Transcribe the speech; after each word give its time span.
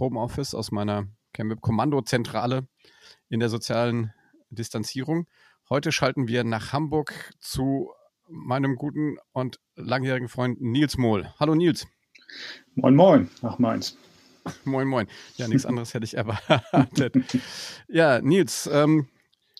Homeoffice, 0.00 0.54
aus 0.54 0.72
meiner 0.72 1.06
Kommandozentrale 1.60 2.66
in 3.28 3.38
der 3.38 3.48
sozialen 3.48 4.12
Distanzierung. 4.50 5.28
Heute 5.68 5.92
schalten 5.92 6.26
wir 6.26 6.42
nach 6.42 6.72
Hamburg 6.72 7.32
zu 7.38 7.92
meinem 8.28 8.76
guten 8.76 9.18
und 9.32 9.60
langjährigen 9.76 10.28
Freund 10.28 10.60
Nils 10.60 10.96
Mohl. 10.96 11.32
Hallo 11.38 11.54
Nils. 11.54 11.86
Moin, 12.74 12.96
moin, 12.96 13.30
nach 13.42 13.58
Mainz. 13.58 13.96
Moin, 14.64 14.88
moin. 14.88 15.06
Ja, 15.36 15.48
nichts 15.48 15.66
anderes 15.66 15.92
hätte 15.92 16.04
ich 16.04 16.16
erwartet. 16.16 17.14
ja, 17.88 18.22
Nils, 18.22 18.68
ähm, 18.72 19.08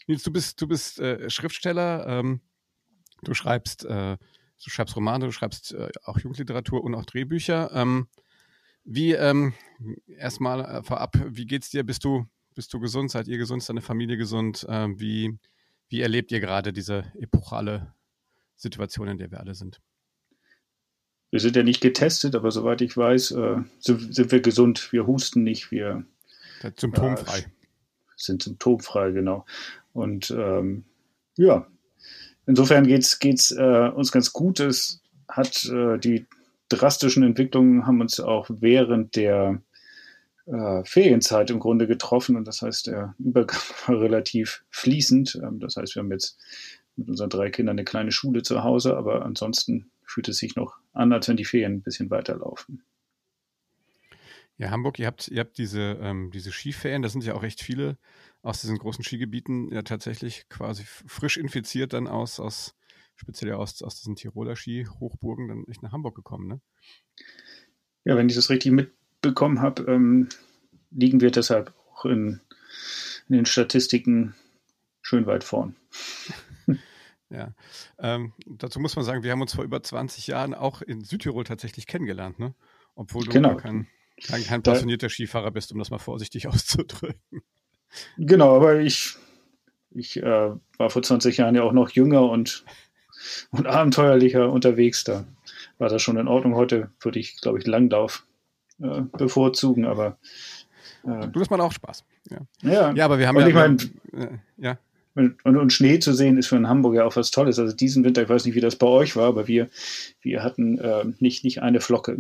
Nils, 0.07 0.23
du 0.23 0.33
bist, 0.33 0.61
du 0.61 0.67
bist 0.67 0.99
äh, 0.99 1.29
Schriftsteller, 1.29 2.07
ähm, 2.07 2.41
du 3.23 3.35
schreibst, 3.35 3.85
äh, 3.85 4.17
du 4.17 4.71
schreibst 4.71 4.97
Romane, 4.97 5.27
du 5.27 5.33
schreibst 5.33 5.75
äh, 5.75 5.91
auch 6.05 6.19
Jugendliteratur 6.19 6.83
und 6.83 6.95
auch 6.95 7.05
Drehbücher. 7.05 7.71
Ähm, 7.75 8.09
wie 8.85 9.13
ähm, 9.13 9.53
erstmal 10.07 10.65
äh, 10.65 10.83
vorab, 10.83 11.17
wie 11.29 11.47
geht's 11.47 11.71
dir? 11.71 11.85
Bist 11.85 12.05
du, 12.05 12.27
bist 12.55 12.73
du 12.73 12.81
gesund? 12.81 13.11
Seid 13.11 13.29
ihr 13.29 13.39
gesund? 13.39 13.63
Ist 13.63 13.69
deine 13.69 13.81
Familie 13.81 14.17
gesund? 14.17 14.67
Ähm, 14.69 14.99
wie, 15.01 15.39
wie 15.89 16.01
erlebt 16.01 16.33
ihr 16.33 16.41
gerade 16.41 16.73
diese 16.73 17.05
epochale 17.19 17.95
Situation, 18.57 19.09
in 19.09 19.19
der 19.19 19.31
wir 19.31 19.41
alle 19.41 19.55
sind? 19.55 19.81
Wir 21.31 21.41
sind 21.41 21.55
ja 21.55 21.63
nicht 21.63 21.81
getestet, 21.81 22.35
aber 22.35 22.51
soweit 22.51 22.81
ich 22.81 22.97
weiß, 22.97 23.31
äh, 23.33 23.57
sind, 23.79 24.15
sind, 24.15 24.33
wir 24.33 24.41
gesund. 24.41 24.93
Wir 24.93 25.07
husten 25.07 25.45
nicht, 25.45 25.71
wir 25.71 26.05
symptomfrei. 26.77 27.39
Äh, 27.39 27.45
sind 28.17 28.43
symptomfrei, 28.43 29.13
genau. 29.13 29.47
Und 29.93 30.31
ähm, 30.31 30.85
ja, 31.37 31.67
insofern 32.47 32.87
geht 32.87 33.03
es 33.03 33.19
geht's, 33.19 33.53
äh, 33.53 33.91
uns 33.95 34.11
ganz 34.13 34.33
gut. 34.33 34.61
Es 34.61 35.01
hat 35.29 35.65
äh, 35.67 35.99
die 35.99 36.27
drastischen 36.71 37.23
Entwicklungen 37.23 37.87
haben 37.87 38.01
uns 38.01 38.19
auch 38.21 38.49
während 38.49 39.17
der 39.17 39.63
äh, 40.47 40.83
Ferienzeit 40.85 41.51
im 41.51 41.61
Grunde 41.61 41.87
getroffen. 41.87 42.37
Und 42.37 42.47
das 42.49 42.63
heißt, 42.63 42.87
der 42.87 43.15
Übergang 43.19 43.61
war 43.87 44.01
relativ 44.01 44.65
fließend. 44.71 45.39
Ähm, 45.43 45.61
das 45.61 45.77
heißt, 45.77 45.95
wir 45.95 46.03
haben 46.03 46.13
jetzt 46.13 46.39
mit 46.97 47.09
unseren 47.09 47.31
drei 47.31 47.51
Kindern 47.51 47.75
eine 47.75 47.85
kleine 47.85 48.13
Schule 48.13 48.43
zu 48.43 48.63
Hause, 48.65 48.97
aber 48.97 49.25
ansonsten 49.25 49.91
fühlt 50.05 50.29
es 50.29 50.39
sich 50.39 50.57
noch 50.57 50.77
an, 50.93 51.13
als 51.13 51.29
wenn 51.29 51.37
die 51.37 51.45
Ferien 51.45 51.75
ein 51.75 51.83
bisschen 51.83 52.11
weiterlaufen. 52.11 52.83
Ja, 54.59 54.71
Hamburg, 54.71 54.99
ihr 54.99 55.07
habt, 55.07 55.29
ihr 55.29 55.41
habt 55.41 55.57
diese, 55.57 55.99
ähm, 56.03 56.31
diese 56.33 56.53
Skiferien, 56.53 57.01
da 57.01 57.09
sind 57.09 57.25
ja 57.25 57.35
auch 57.35 57.43
recht 57.43 57.63
viele 57.63 57.97
aus 58.43 58.61
diesen 58.61 58.77
großen 58.77 59.05
Skigebieten 59.05 59.73
ja 59.73 59.83
tatsächlich 59.83 60.49
quasi 60.51 60.85
frisch 60.85 61.39
infiziert 61.39 61.95
dann 61.95 62.07
aus, 62.07 62.41
aus 62.41 62.75
speziell 63.21 63.53
aus, 63.53 63.83
aus 63.83 63.97
diesen 63.97 64.17
Tiroler 64.17 64.57
Ski-Hochburgen 64.57 65.49
dann 65.49 65.65
echt 65.69 65.83
nach 65.83 65.93
Hamburg 65.93 66.17
gekommen, 66.17 66.49
ne? 66.49 66.61
Ja, 68.05 68.17
wenn 68.17 68.29
ich 68.29 68.35
das 68.35 68.49
richtig 68.49 68.73
mitbekommen 68.73 69.61
habe, 69.61 69.83
ähm, 69.83 70.29
liegen 70.91 71.21
wir 71.21 71.31
deshalb 71.31 71.75
auch 71.93 72.07
in, 72.07 72.41
in 73.29 73.37
den 73.37 73.47
Statistiken 73.47 74.35
schön 75.03 75.27
weit 75.27 75.45
vorn. 75.45 75.77
Ja, 77.33 77.55
ähm, 78.01 78.33
dazu 78.45 78.81
muss 78.81 78.97
man 78.97 79.05
sagen, 79.05 79.23
wir 79.23 79.31
haben 79.31 79.41
uns 79.41 79.55
vor 79.55 79.63
über 79.63 79.81
20 79.81 80.27
Jahren 80.27 80.53
auch 80.53 80.83
in 80.83 81.05
Südtirol 81.05 81.45
tatsächlich 81.45 81.87
kennengelernt, 81.87 82.41
ne? 82.41 82.57
Obwohl 82.97 83.25
du 83.25 83.31
genau. 83.31 83.55
kein, 83.55 83.87
kein, 84.21 84.43
kein 84.43 84.65
passionierter 84.65 85.09
Skifahrer 85.09 85.53
bist, 85.53 85.71
um 85.71 85.79
das 85.79 85.91
mal 85.91 86.01
vorsichtig 86.01 86.49
auszudrücken. 86.49 87.45
Genau, 88.19 88.57
aber 88.57 88.81
ich, 88.81 89.15
ich 89.93 90.17
äh, 90.17 90.51
war 90.77 90.91
vor 90.91 91.05
20 91.05 91.37
Jahren 91.37 91.55
ja 91.55 91.63
auch 91.63 91.71
noch 91.71 91.91
jünger 91.91 92.29
und, 92.29 92.65
und 93.51 93.67
abenteuerlicher 93.67 94.51
unterwegs. 94.51 95.05
Da 95.05 95.25
war 95.79 95.89
das 95.89 96.03
schon 96.03 96.17
in 96.17 96.29
Ordnung. 96.29 96.55
Heute 96.55 96.91
würde 97.01 97.19
ich, 97.19 97.41
glaube 97.41 97.59
ich, 97.59 97.67
Langlauf 97.67 98.27
äh, 98.81 99.03
bevorzugen, 99.17 99.85
aber. 99.85 100.19
Äh, 101.05 101.29
du, 101.29 101.39
das 101.39 101.51
macht 101.51 101.61
auch 101.61 101.73
Spaß. 101.73 102.05
Ja, 102.31 102.39
ja, 102.63 102.93
ja 102.93 103.05
aber 103.05 103.19
wir 103.19 103.29
haben 103.29 103.37
und 103.37 103.43
ja. 103.43 103.49
Ich 103.49 103.55
mein, 103.55 103.79
äh, 104.13 104.39
ja. 104.59 104.79
Und, 105.15 105.45
und, 105.45 105.73
Schnee 105.73 105.99
zu 105.99 106.15
sehen 106.15 106.39
ist 106.39 106.47
für 106.47 106.57
einen 106.57 106.69
Hamburger 106.69 107.07
auch 107.07 107.17
was 107.17 107.31
Tolles. 107.31 107.59
Also 107.59 107.75
diesen 107.75 108.05
Winter, 108.05 108.23
ich 108.23 108.29
weiß 108.29 108.45
nicht, 108.45 108.55
wie 108.55 108.61
das 108.61 108.77
bei 108.77 108.87
euch 108.87 109.17
war, 109.17 109.27
aber 109.27 109.49
wir, 109.49 109.69
wir 110.23 110.43
hatten 110.43 110.79
äh, 110.79 111.05
nicht, 111.19 111.43
nicht 111.43 111.63
eine 111.63 111.81
Flocke. 111.81 112.17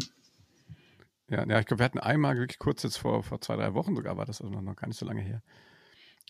Ja, 1.28 1.46
ja 1.46 1.60
ich 1.60 1.66
glaube, 1.66 1.80
wir 1.80 1.84
hatten 1.84 2.00
einmal 2.00 2.36
wirklich 2.36 2.58
kurz 2.58 2.82
jetzt 2.82 2.96
vor, 2.96 3.22
vor 3.22 3.40
zwei, 3.40 3.56
drei 3.56 3.74
Wochen 3.74 3.94
sogar, 3.94 4.16
war 4.16 4.26
das 4.26 4.40
also 4.40 4.52
noch, 4.52 4.62
noch 4.62 4.76
gar 4.76 4.88
nicht 4.88 4.98
so 4.98 5.06
lange 5.06 5.22
her. 5.22 5.40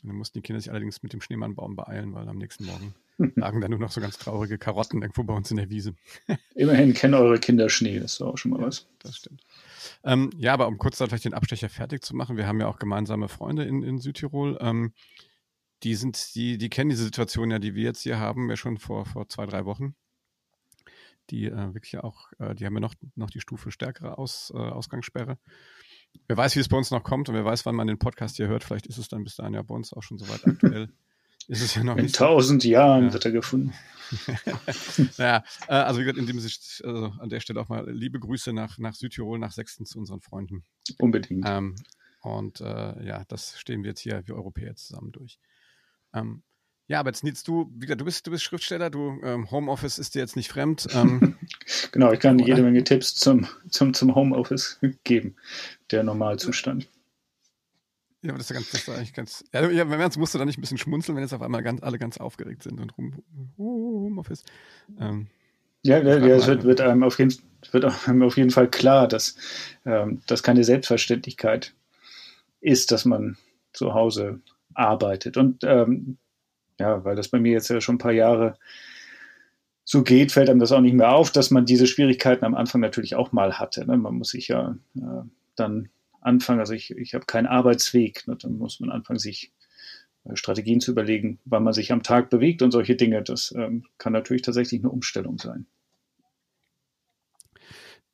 Und 0.02 0.08
dann 0.08 0.16
mussten 0.16 0.38
die 0.38 0.42
Kinder 0.42 0.60
sich 0.60 0.70
allerdings 0.70 1.02
mit 1.02 1.12
dem 1.12 1.20
Schneemannbaum 1.20 1.76
beeilen, 1.76 2.14
weil 2.14 2.28
am 2.28 2.38
nächsten 2.38 2.66
Morgen 2.66 2.94
lagen 3.36 3.60
da 3.60 3.68
nur 3.68 3.78
noch 3.78 3.90
so 3.90 4.00
ganz 4.00 4.18
traurige 4.18 4.58
Karotten 4.58 5.02
irgendwo 5.02 5.22
bei 5.24 5.34
uns 5.34 5.50
in 5.50 5.56
der 5.56 5.70
Wiese. 5.70 5.94
Immerhin 6.54 6.94
kennen 6.94 7.14
eure 7.14 7.38
Kinder 7.38 7.68
Schnee, 7.68 7.98
das 7.98 8.14
ist 8.14 8.22
auch 8.22 8.38
schon 8.38 8.52
mal 8.52 8.60
ja, 8.60 8.66
was. 8.66 8.88
Das 9.00 9.16
stimmt. 9.16 9.42
Ähm, 10.04 10.30
ja, 10.38 10.52
aber 10.52 10.68
um 10.68 10.78
kurz 10.78 10.98
dann 10.98 11.08
vielleicht 11.08 11.24
den 11.24 11.34
Abstecher 11.34 11.68
fertig 11.68 12.02
zu 12.02 12.16
machen, 12.16 12.36
wir 12.36 12.46
haben 12.46 12.60
ja 12.60 12.66
auch 12.66 12.78
gemeinsame 12.78 13.28
Freunde 13.28 13.64
in, 13.64 13.82
in 13.82 13.98
Südtirol. 13.98 14.58
Ähm, 14.60 14.92
die 15.82 15.94
sind, 15.94 16.34
die, 16.34 16.58
die 16.58 16.68
kennen 16.68 16.90
diese 16.90 17.04
Situation 17.04 17.50
ja, 17.50 17.58
die 17.58 17.74
wir 17.74 17.84
jetzt 17.84 18.02
hier 18.02 18.18
haben, 18.18 18.48
ja 18.50 18.56
schon 18.56 18.78
vor, 18.78 19.06
vor 19.06 19.28
zwei, 19.28 19.46
drei 19.46 19.64
Wochen. 19.64 19.94
Die 21.30 21.46
äh, 21.46 21.74
wirklich 21.74 21.98
auch, 21.98 22.32
äh, 22.38 22.54
die 22.54 22.66
haben 22.66 22.74
ja 22.74 22.80
noch, 22.80 22.94
noch 23.14 23.30
die 23.30 23.40
Stufe 23.40 23.70
stärkere 23.70 24.18
Aus, 24.18 24.52
äh, 24.54 24.58
Ausgangssperre. 24.58 25.38
Wer 26.26 26.36
weiß, 26.36 26.56
wie 26.56 26.60
es 26.60 26.68
bei 26.68 26.76
uns 26.76 26.90
noch 26.90 27.04
kommt 27.04 27.28
und 27.28 27.34
wer 27.34 27.44
weiß, 27.44 27.64
wann 27.66 27.76
man 27.76 27.86
den 27.86 27.98
Podcast 27.98 28.36
hier 28.36 28.48
hört. 28.48 28.64
Vielleicht 28.64 28.86
ist 28.86 28.98
es 28.98 29.08
dann 29.08 29.22
bis 29.22 29.36
dahin 29.36 29.54
ja 29.54 29.62
bei 29.62 29.74
uns 29.74 29.92
auch 29.92 30.02
schon 30.02 30.18
soweit 30.18 30.46
aktuell. 30.46 30.88
ist 31.50 31.62
es 31.62 31.74
ja 31.74 31.82
noch 31.82 31.96
in 31.96 32.04
nicht. 32.04 32.14
In 32.14 32.18
tausend. 32.18 32.64
Jahren 32.64 33.06
ja. 33.06 33.12
wird 33.12 33.24
er 33.24 33.32
gefunden. 33.32 33.74
ja, 35.18 35.42
äh, 35.68 35.72
also 35.72 36.00
wie 36.00 36.04
gesagt, 36.04 36.18
in 36.18 36.26
dem 36.26 36.38
Sicht, 36.38 36.82
also 36.84 37.12
an 37.18 37.28
der 37.28 37.40
Stelle 37.40 37.60
auch 37.60 37.68
mal 37.68 37.90
liebe 37.90 38.20
Grüße 38.20 38.52
nach, 38.52 38.78
nach 38.78 38.94
Südtirol, 38.94 39.38
nach 39.38 39.52
Sechsten 39.52 39.84
zu 39.84 39.98
unseren 39.98 40.20
Freunden. 40.20 40.64
Unbedingt. 40.98 41.44
Ähm, 41.46 41.74
und 42.22 42.60
äh, 42.60 43.04
ja, 43.04 43.24
das 43.26 43.58
stehen 43.58 43.82
wir 43.82 43.90
jetzt 43.90 44.00
hier, 44.00 44.22
wir 44.26 44.36
Europäer, 44.36 44.76
zusammen 44.76 45.10
durch. 45.10 45.38
Ähm, 46.14 46.42
ja, 46.86 47.00
aber 47.00 47.10
jetzt 47.10 47.24
Nils, 47.24 47.42
du, 47.42 47.70
wie 47.74 47.86
gesagt, 47.86 48.00
du 48.00 48.04
bist, 48.04 48.26
du 48.26 48.30
bist 48.30 48.44
Schriftsteller, 48.44 48.90
du 48.90 49.20
ähm, 49.22 49.50
Homeoffice 49.50 49.98
ist 49.98 50.14
dir 50.14 50.20
jetzt 50.20 50.36
nicht 50.36 50.50
fremd. 50.50 50.86
Ähm, 50.92 51.36
genau, 51.92 52.12
ich 52.12 52.20
kann 52.20 52.38
jede 52.38 52.62
Menge 52.62 52.84
Tipps 52.84 53.14
zum, 53.14 53.46
zum, 53.70 53.94
zum 53.94 54.14
Homeoffice 54.14 54.78
geben, 55.04 55.36
der 55.90 56.04
Normalzustand. 56.04 56.88
Ja, 58.22 58.30
aber 58.30 58.38
das 58.38 58.50
ist 58.50 58.50
ja 58.50 58.54
ganz, 58.56 58.70
das 58.70 58.80
ist 58.82 58.88
eigentlich 58.90 59.14
ganz. 59.14 59.44
Ja, 59.52 59.68
ja 59.70 59.88
wenn 59.88 60.10
musst 60.18 60.34
du 60.34 60.38
da 60.38 60.44
nicht 60.44 60.58
ein 60.58 60.60
bisschen 60.60 60.78
schmunzeln, 60.78 61.16
wenn 61.16 61.22
jetzt 61.22 61.32
auf 61.32 61.42
einmal 61.42 61.62
ganz, 61.62 61.82
alle 61.82 61.98
ganz 61.98 62.18
aufgeregt 62.18 62.62
sind 62.62 62.80
und 62.80 62.96
rum, 62.98 63.22
Homeoffice. 63.56 64.44
Ähm, 64.98 65.28
ja, 65.82 65.98
ja, 65.98 66.18
ja 66.18 66.36
es 66.36 66.46
wird, 66.46 66.64
wird, 66.64 66.80
einem 66.82 67.02
auf 67.02 67.18
jeden, 67.18 67.34
wird 67.72 67.84
einem 68.06 68.22
auf 68.22 68.36
jeden 68.36 68.50
Fall 68.50 68.68
klar, 68.68 69.08
dass 69.08 69.36
ähm, 69.86 70.20
das 70.26 70.42
keine 70.42 70.64
Selbstverständlichkeit 70.64 71.74
ist, 72.60 72.92
dass 72.92 73.06
man 73.06 73.38
zu 73.72 73.94
Hause 73.94 74.40
arbeitet. 74.74 75.38
Und 75.38 75.64
ähm, 75.64 76.18
ja, 76.78 77.02
weil 77.04 77.16
das 77.16 77.28
bei 77.28 77.38
mir 77.38 77.52
jetzt 77.52 77.70
ja 77.70 77.80
schon 77.80 77.94
ein 77.94 77.98
paar 77.98 78.12
Jahre 78.12 78.58
so 79.84 80.02
geht, 80.02 80.32
fällt 80.32 80.50
einem 80.50 80.60
das 80.60 80.72
auch 80.72 80.80
nicht 80.80 80.94
mehr 80.94 81.12
auf, 81.12 81.32
dass 81.32 81.50
man 81.50 81.64
diese 81.64 81.86
Schwierigkeiten 81.86 82.44
am 82.44 82.54
Anfang 82.54 82.80
natürlich 82.80 83.14
auch 83.14 83.32
mal 83.32 83.58
hatte. 83.58 83.86
Ne? 83.86 83.96
Man 83.96 84.14
muss 84.14 84.30
sich 84.30 84.48
ja 84.48 84.76
äh, 84.96 85.22
dann 85.56 85.88
anfangen, 86.20 86.60
also 86.60 86.72
ich, 86.72 86.90
ich 86.92 87.14
habe 87.14 87.26
keinen 87.26 87.46
Arbeitsweg, 87.46 88.26
ne? 88.26 88.36
dann 88.36 88.58
muss 88.58 88.80
man 88.80 88.90
anfangen, 88.90 89.18
sich 89.18 89.52
äh, 90.24 90.36
Strategien 90.36 90.80
zu 90.80 90.92
überlegen, 90.92 91.38
wann 91.44 91.64
man 91.64 91.72
sich 91.72 91.92
am 91.92 92.02
Tag 92.02 92.30
bewegt 92.30 92.62
und 92.62 92.70
solche 92.70 92.96
Dinge. 92.96 93.22
Das 93.22 93.52
ähm, 93.56 93.86
kann 93.98 94.12
natürlich 94.12 94.42
tatsächlich 94.42 94.80
eine 94.80 94.90
Umstellung 94.90 95.38
sein. 95.38 95.66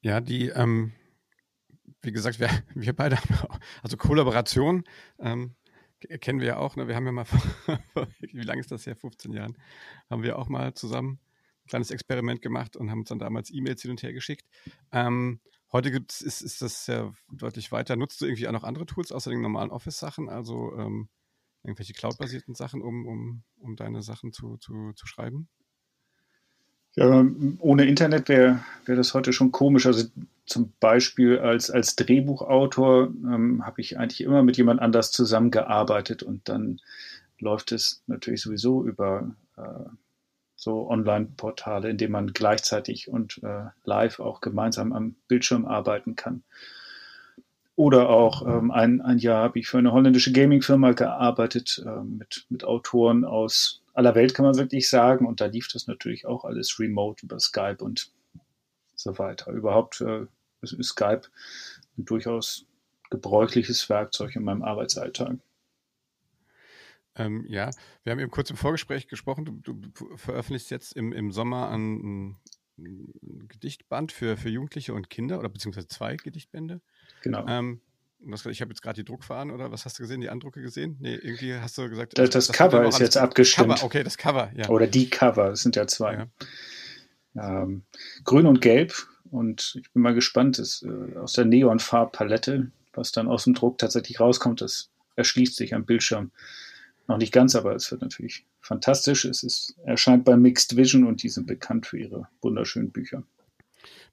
Ja, 0.00 0.20
die, 0.20 0.48
ähm, 0.48 0.92
wie 2.02 2.12
gesagt, 2.12 2.38
wir, 2.38 2.48
wir 2.74 2.92
beide 2.92 3.16
haben 3.16 3.58
also 3.82 3.96
Kollaboration, 3.96 4.84
ähm, 5.18 5.54
kennen 6.20 6.40
wir 6.40 6.46
ja 6.46 6.56
auch, 6.58 6.76
ne? 6.76 6.88
wir 6.88 6.94
haben 6.94 7.06
ja 7.06 7.12
mal, 7.12 7.26
wie 8.20 8.42
lange 8.42 8.60
ist 8.60 8.70
das 8.70 8.86
her, 8.86 8.96
15 8.96 9.32
Jahren, 9.32 9.56
haben 10.10 10.22
wir 10.22 10.38
auch 10.38 10.48
mal 10.48 10.74
zusammen 10.74 11.18
ein 11.64 11.68
kleines 11.68 11.90
Experiment 11.90 12.42
gemacht 12.42 12.76
und 12.76 12.90
haben 12.90 13.00
uns 13.00 13.08
dann 13.08 13.18
damals 13.18 13.50
E-Mails 13.50 13.82
hin 13.82 13.90
und 13.90 14.02
her 14.02 14.12
geschickt. 14.12 14.46
Ähm, 14.92 15.40
heute 15.76 15.90
gibt's, 15.90 16.20
ist, 16.20 16.42
ist 16.42 16.62
das 16.62 16.86
ja 16.86 17.12
deutlich 17.30 17.70
weiter. 17.70 17.96
Nutzt 17.96 18.20
du 18.20 18.26
irgendwie 18.26 18.48
auch 18.48 18.52
noch 18.52 18.64
andere 18.64 18.86
Tools 18.86 19.12
außer 19.12 19.30
den 19.30 19.42
normalen 19.42 19.70
Office-Sachen, 19.70 20.28
also 20.28 20.74
ähm, 20.76 21.08
irgendwelche 21.62 21.92
Cloud-basierten 21.92 22.54
Sachen, 22.54 22.82
um, 22.82 23.06
um, 23.06 23.42
um 23.58 23.76
deine 23.76 24.02
Sachen 24.02 24.32
zu, 24.32 24.56
zu, 24.56 24.92
zu 24.94 25.06
schreiben? 25.06 25.48
Ja, 26.94 27.26
ohne 27.58 27.84
Internet 27.84 28.30
wäre 28.30 28.64
wär 28.86 28.96
das 28.96 29.12
heute 29.12 29.34
schon 29.34 29.52
komisch. 29.52 29.84
Also 29.84 30.08
zum 30.46 30.72
Beispiel 30.80 31.38
als, 31.38 31.70
als 31.70 31.94
Drehbuchautor 31.96 33.08
ähm, 33.08 33.66
habe 33.66 33.82
ich 33.82 33.98
eigentlich 33.98 34.22
immer 34.22 34.42
mit 34.42 34.56
jemand 34.56 34.80
anders 34.80 35.10
zusammengearbeitet 35.10 36.22
und 36.22 36.48
dann 36.48 36.80
läuft 37.38 37.72
es 37.72 38.02
natürlich 38.06 38.40
sowieso 38.40 38.82
über 38.84 39.34
äh, 39.58 39.90
so 40.66 40.90
Online-Portale, 40.90 41.88
in 41.90 41.96
denen 41.96 42.10
man 42.10 42.32
gleichzeitig 42.32 43.08
und 43.08 43.40
äh, 43.44 43.66
live 43.84 44.18
auch 44.18 44.40
gemeinsam 44.40 44.92
am 44.92 45.14
Bildschirm 45.28 45.64
arbeiten 45.64 46.16
kann. 46.16 46.42
Oder 47.76 48.08
auch 48.08 48.44
ähm, 48.44 48.72
ein, 48.72 49.00
ein 49.00 49.18
Jahr 49.18 49.44
habe 49.44 49.60
ich 49.60 49.68
für 49.68 49.78
eine 49.78 49.92
holländische 49.92 50.32
Gaming-Firma 50.32 50.90
gearbeitet 50.90 51.84
äh, 51.86 52.02
mit, 52.02 52.46
mit 52.48 52.64
Autoren 52.64 53.24
aus 53.24 53.80
aller 53.94 54.16
Welt, 54.16 54.34
kann 54.34 54.44
man 54.44 54.56
wirklich 54.56 54.88
sagen. 54.90 55.24
Und 55.24 55.40
da 55.40 55.46
lief 55.46 55.68
das 55.68 55.86
natürlich 55.86 56.26
auch 56.26 56.44
alles 56.44 56.80
remote 56.80 57.24
über 57.24 57.38
Skype 57.38 57.84
und 57.84 58.10
so 58.96 59.16
weiter. 59.18 59.52
Überhaupt 59.52 60.00
äh, 60.00 60.26
ist 60.62 60.82
Skype 60.82 61.22
ein 61.96 62.06
durchaus 62.06 62.66
gebräuchliches 63.10 63.88
Werkzeug 63.88 64.34
in 64.34 64.42
meinem 64.42 64.64
Arbeitsalltag. 64.64 65.36
Ähm, 67.16 67.44
ja, 67.48 67.70
wir 68.02 68.12
haben 68.12 68.18
eben 68.18 68.30
kurz 68.30 68.50
im 68.50 68.56
Vorgespräch 68.56 69.08
gesprochen. 69.08 69.62
Du, 69.62 69.72
du 69.72 70.16
veröffentlichst 70.16 70.70
jetzt 70.70 70.92
im, 70.92 71.12
im 71.12 71.32
Sommer 71.32 71.70
ein, 71.70 72.30
ein, 72.30 72.36
Gedichtband 73.48 74.12
für, 74.12 74.36
für 74.36 74.50
Jugendliche 74.50 74.92
und 74.92 75.08
Kinder 75.08 75.38
oder 75.38 75.48
beziehungsweise 75.48 75.88
zwei 75.88 76.16
Gedichtbände. 76.16 76.82
Genau. 77.22 77.46
Ähm, 77.48 77.80
ich 78.20 78.60
habe 78.60 78.70
jetzt 78.70 78.82
gerade 78.82 79.02
die 79.02 79.04
Druckfahren 79.04 79.50
oder 79.50 79.70
was 79.70 79.84
hast 79.84 79.98
du 79.98 80.02
gesehen? 80.02 80.20
Die 80.20 80.28
Andrucke 80.28 80.60
gesehen? 80.60 80.96
Nee, 81.00 81.14
irgendwie 81.14 81.54
hast 81.54 81.78
du 81.78 81.88
gesagt. 81.88 82.18
Das, 82.18 82.30
das 82.30 82.52
Cover 82.52 82.86
ist 82.86 82.98
jetzt 82.98 83.16
abgestimmt. 83.16 83.76
Cover, 83.76 83.84
okay, 83.84 84.02
das 84.02 84.18
Cover, 84.18 84.50
ja. 84.54 84.68
Oder 84.68 84.86
die 84.86 85.08
Cover, 85.08 85.50
das 85.50 85.62
sind 85.62 85.76
ja 85.76 85.86
zwei. 85.86 86.28
Ja. 87.34 87.62
Ähm, 87.62 87.82
grün 88.24 88.46
und 88.46 88.60
Gelb. 88.60 88.94
Und 89.30 89.76
ich 89.80 89.90
bin 89.92 90.02
mal 90.02 90.14
gespannt, 90.14 90.58
ist, 90.58 90.82
äh, 90.82 91.16
aus 91.16 91.32
der 91.32 91.44
Neonfarbpalette, 91.44 92.70
was 92.94 93.12
dann 93.12 93.28
aus 93.28 93.44
dem 93.44 93.54
Druck 93.54 93.78
tatsächlich 93.78 94.20
rauskommt, 94.20 94.60
das 94.60 94.90
erschließt 95.16 95.56
sich 95.56 95.74
am 95.74 95.84
Bildschirm. 95.84 96.30
Noch 97.08 97.18
nicht 97.18 97.32
ganz, 97.32 97.54
aber 97.54 97.74
es 97.74 97.90
wird 97.90 98.02
natürlich 98.02 98.46
fantastisch. 98.60 99.24
Es 99.24 99.42
ist, 99.42 99.76
erscheint 99.84 100.24
bei 100.24 100.36
Mixed 100.36 100.76
Vision 100.76 101.04
und 101.04 101.22
die 101.22 101.28
sind 101.28 101.46
bekannt 101.46 101.86
für 101.86 101.98
ihre 101.98 102.28
wunderschönen 102.42 102.90
Bücher. 102.90 103.22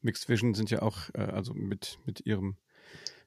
Mixed 0.01 0.29
Vision 0.29 0.53
sind 0.53 0.69
ja 0.69 0.81
auch, 0.81 1.09
äh, 1.13 1.21
also 1.21 1.53
mit, 1.53 1.97
mit 2.05 2.25
ihrem 2.25 2.57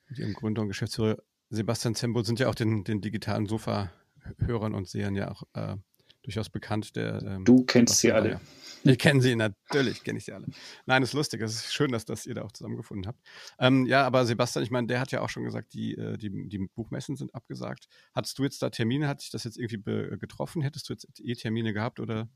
mit 0.09 0.19
Ihrem 0.19 0.35
Gründer 0.35 0.63
und 0.63 0.69
Geschäftsführer 0.69 1.19
Sebastian 1.51 1.95
Zembo 1.95 2.23
sind 2.23 2.41
ja 2.41 2.49
auch 2.49 2.55
den, 2.55 2.85
den 2.85 3.01
digitalen 3.01 3.47
Sofa-Hörern 3.47 4.75
und 4.75 4.89
Sehern 4.89 5.15
ja 5.15 5.31
auch 5.31 5.43
äh, 5.55 5.77
durchaus 6.27 6.51
bekannt. 6.51 6.97
Der, 6.97 7.23
ähm, 7.23 7.45
du 7.45 7.65
kennst 7.65 7.99
sie 7.99 8.13
alle. 8.13 8.41
Ich 8.85 8.99
kenne 8.99 9.21
sie, 9.21 9.35
natürlich 9.35 10.05
kenne 10.05 10.19
ich 10.19 10.25
sie 10.27 10.33
alle. 10.33 10.47
Nein, 10.85 11.03
ist 11.03 11.13
lustig. 11.13 11.41
Es 11.41 11.55
ist 11.55 11.75
schön, 11.75 11.91
dass, 11.91 12.05
dass 12.05 12.27
ihr 12.27 12.35
da 12.35 12.43
auch 12.43 12.53
zusammengefunden 12.53 13.07
habt. 13.07 13.21
Ähm, 13.59 13.87
ja, 13.87 14.05
aber 14.05 14.25
Sebastian, 14.27 14.65
ich 14.65 14.71
meine, 14.71 14.87
der 14.87 15.01
hat 15.01 15.11
ja 15.13 15.23
auch 15.23 15.29
schon 15.29 15.45
gesagt, 15.45 15.73
die, 15.73 15.95
äh, 15.95 16.17
die, 16.17 16.49
die 16.49 16.59
Buchmessen 16.75 17.17
sind 17.17 17.35
abgesagt. 17.35 17.89
Hattest 18.15 18.39
du 18.39 18.45
jetzt 18.45 18.63
da 18.63 18.71
Termine? 18.71 19.09
Hat 19.09 19.21
sich 19.21 19.31
das 19.31 19.45
jetzt 19.45 19.59
irgendwie 19.59 20.19
getroffen? 20.19 20.63
Hättest 20.63 20.89
du 20.89 20.93
jetzt 20.93 21.09
eh 21.21 21.35
Termine 21.35 21.73
gehabt 21.73 21.99
oder 22.01 22.29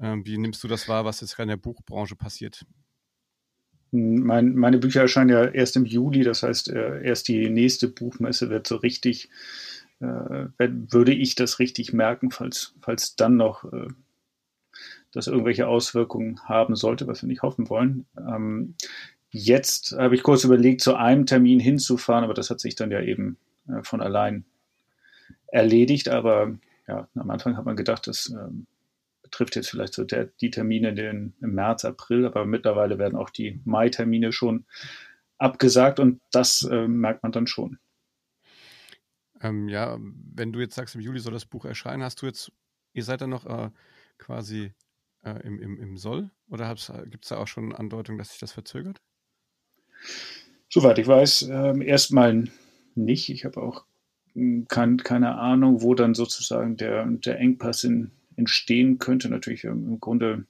ähm, 0.00 0.26
wie 0.26 0.38
nimmst 0.38 0.62
du 0.62 0.68
das 0.68 0.88
wahr, 0.88 1.04
was 1.04 1.20
jetzt 1.20 1.36
gerade 1.36 1.44
in 1.52 1.58
der 1.58 1.62
Buchbranche 1.62 2.16
passiert? 2.16 2.64
Mein, 3.94 4.54
meine 4.54 4.78
Bücher 4.78 5.02
erscheinen 5.02 5.30
ja 5.30 5.44
erst 5.44 5.76
im 5.76 5.84
Juli, 5.84 6.22
das 6.22 6.42
heißt, 6.42 6.70
äh, 6.70 7.02
erst 7.02 7.28
die 7.28 7.50
nächste 7.50 7.88
Buchmesse 7.88 8.48
wird 8.48 8.66
so 8.66 8.76
richtig, 8.76 9.26
äh, 9.26 9.30
würde 10.02 11.12
ich 11.12 11.34
das 11.34 11.58
richtig 11.58 11.92
merken, 11.92 12.30
falls, 12.30 12.74
falls 12.80 13.14
dann 13.16 13.36
noch 13.36 13.64
äh, 13.72 13.88
das 15.12 15.26
irgendwelche 15.26 15.68
Auswirkungen 15.68 16.40
haben 16.44 16.74
sollte, 16.74 17.06
was 17.06 17.22
wir 17.22 17.28
nicht 17.28 17.42
hoffen 17.42 17.68
wollen. 17.68 18.06
Ähm, 18.18 18.74
jetzt 19.30 19.92
habe 19.96 20.14
ich 20.14 20.22
kurz 20.22 20.44
überlegt, 20.44 20.80
zu 20.80 20.96
einem 20.96 21.26
Termin 21.26 21.60
hinzufahren, 21.60 22.24
aber 22.24 22.34
das 22.34 22.50
hat 22.50 22.60
sich 22.60 22.74
dann 22.74 22.90
ja 22.90 23.00
eben 23.00 23.36
äh, 23.68 23.82
von 23.82 24.00
allein 24.00 24.44
erledigt. 25.46 26.08
Aber 26.08 26.58
ja, 26.88 27.08
am 27.14 27.30
Anfang 27.30 27.56
hat 27.56 27.64
man 27.64 27.76
gedacht, 27.76 28.06
dass 28.06 28.30
ähm, 28.30 28.66
trifft 29.32 29.56
jetzt 29.56 29.70
vielleicht 29.70 29.94
so 29.94 30.04
der, 30.04 30.26
die 30.40 30.50
Termine 30.50 30.94
den, 30.94 31.34
im 31.40 31.54
März, 31.54 31.84
April, 31.84 32.26
aber 32.26 32.44
mittlerweile 32.44 32.98
werden 32.98 33.16
auch 33.16 33.30
die 33.30 33.60
Mai-Termine 33.64 34.32
schon 34.32 34.64
abgesagt 35.38 35.98
und 35.98 36.20
das 36.30 36.62
äh, 36.70 36.86
merkt 36.86 37.22
man 37.22 37.32
dann 37.32 37.46
schon. 37.46 37.78
Ähm, 39.42 39.68
ja, 39.68 39.98
wenn 40.00 40.52
du 40.52 40.60
jetzt 40.60 40.74
sagst, 40.74 40.94
im 40.94 41.00
Juli 41.00 41.18
soll 41.18 41.32
das 41.32 41.46
Buch 41.46 41.64
erscheinen, 41.64 42.02
hast 42.02 42.22
du 42.22 42.26
jetzt, 42.26 42.52
ihr 42.92 43.04
seid 43.04 43.20
dann 43.20 43.30
noch 43.30 43.46
äh, 43.46 43.70
quasi 44.18 44.72
äh, 45.24 45.40
im, 45.46 45.58
im, 45.60 45.78
im 45.78 45.96
Soll 45.96 46.30
oder 46.48 46.74
gibt 47.06 47.24
es 47.24 47.28
da 47.28 47.38
auch 47.38 47.48
schon 47.48 47.74
Andeutungen, 47.74 48.18
dass 48.18 48.30
sich 48.30 48.38
das 48.38 48.52
verzögert? 48.52 49.00
Soweit 50.68 50.98
ich 50.98 51.06
weiß, 51.06 51.42
äh, 51.42 51.84
erstmal 51.84 52.44
nicht. 52.94 53.28
Ich 53.28 53.44
habe 53.44 53.62
auch 53.62 53.84
hm, 54.34 54.66
kein, 54.68 54.96
keine 54.98 55.36
Ahnung, 55.38 55.82
wo 55.82 55.94
dann 55.94 56.14
sozusagen 56.14 56.76
der, 56.76 57.04
der 57.06 57.38
Engpass 57.38 57.84
in, 57.84 58.10
entstehen 58.36 58.98
könnte, 58.98 59.28
natürlich 59.28 59.64
im 59.64 60.00
Grunde 60.00 60.46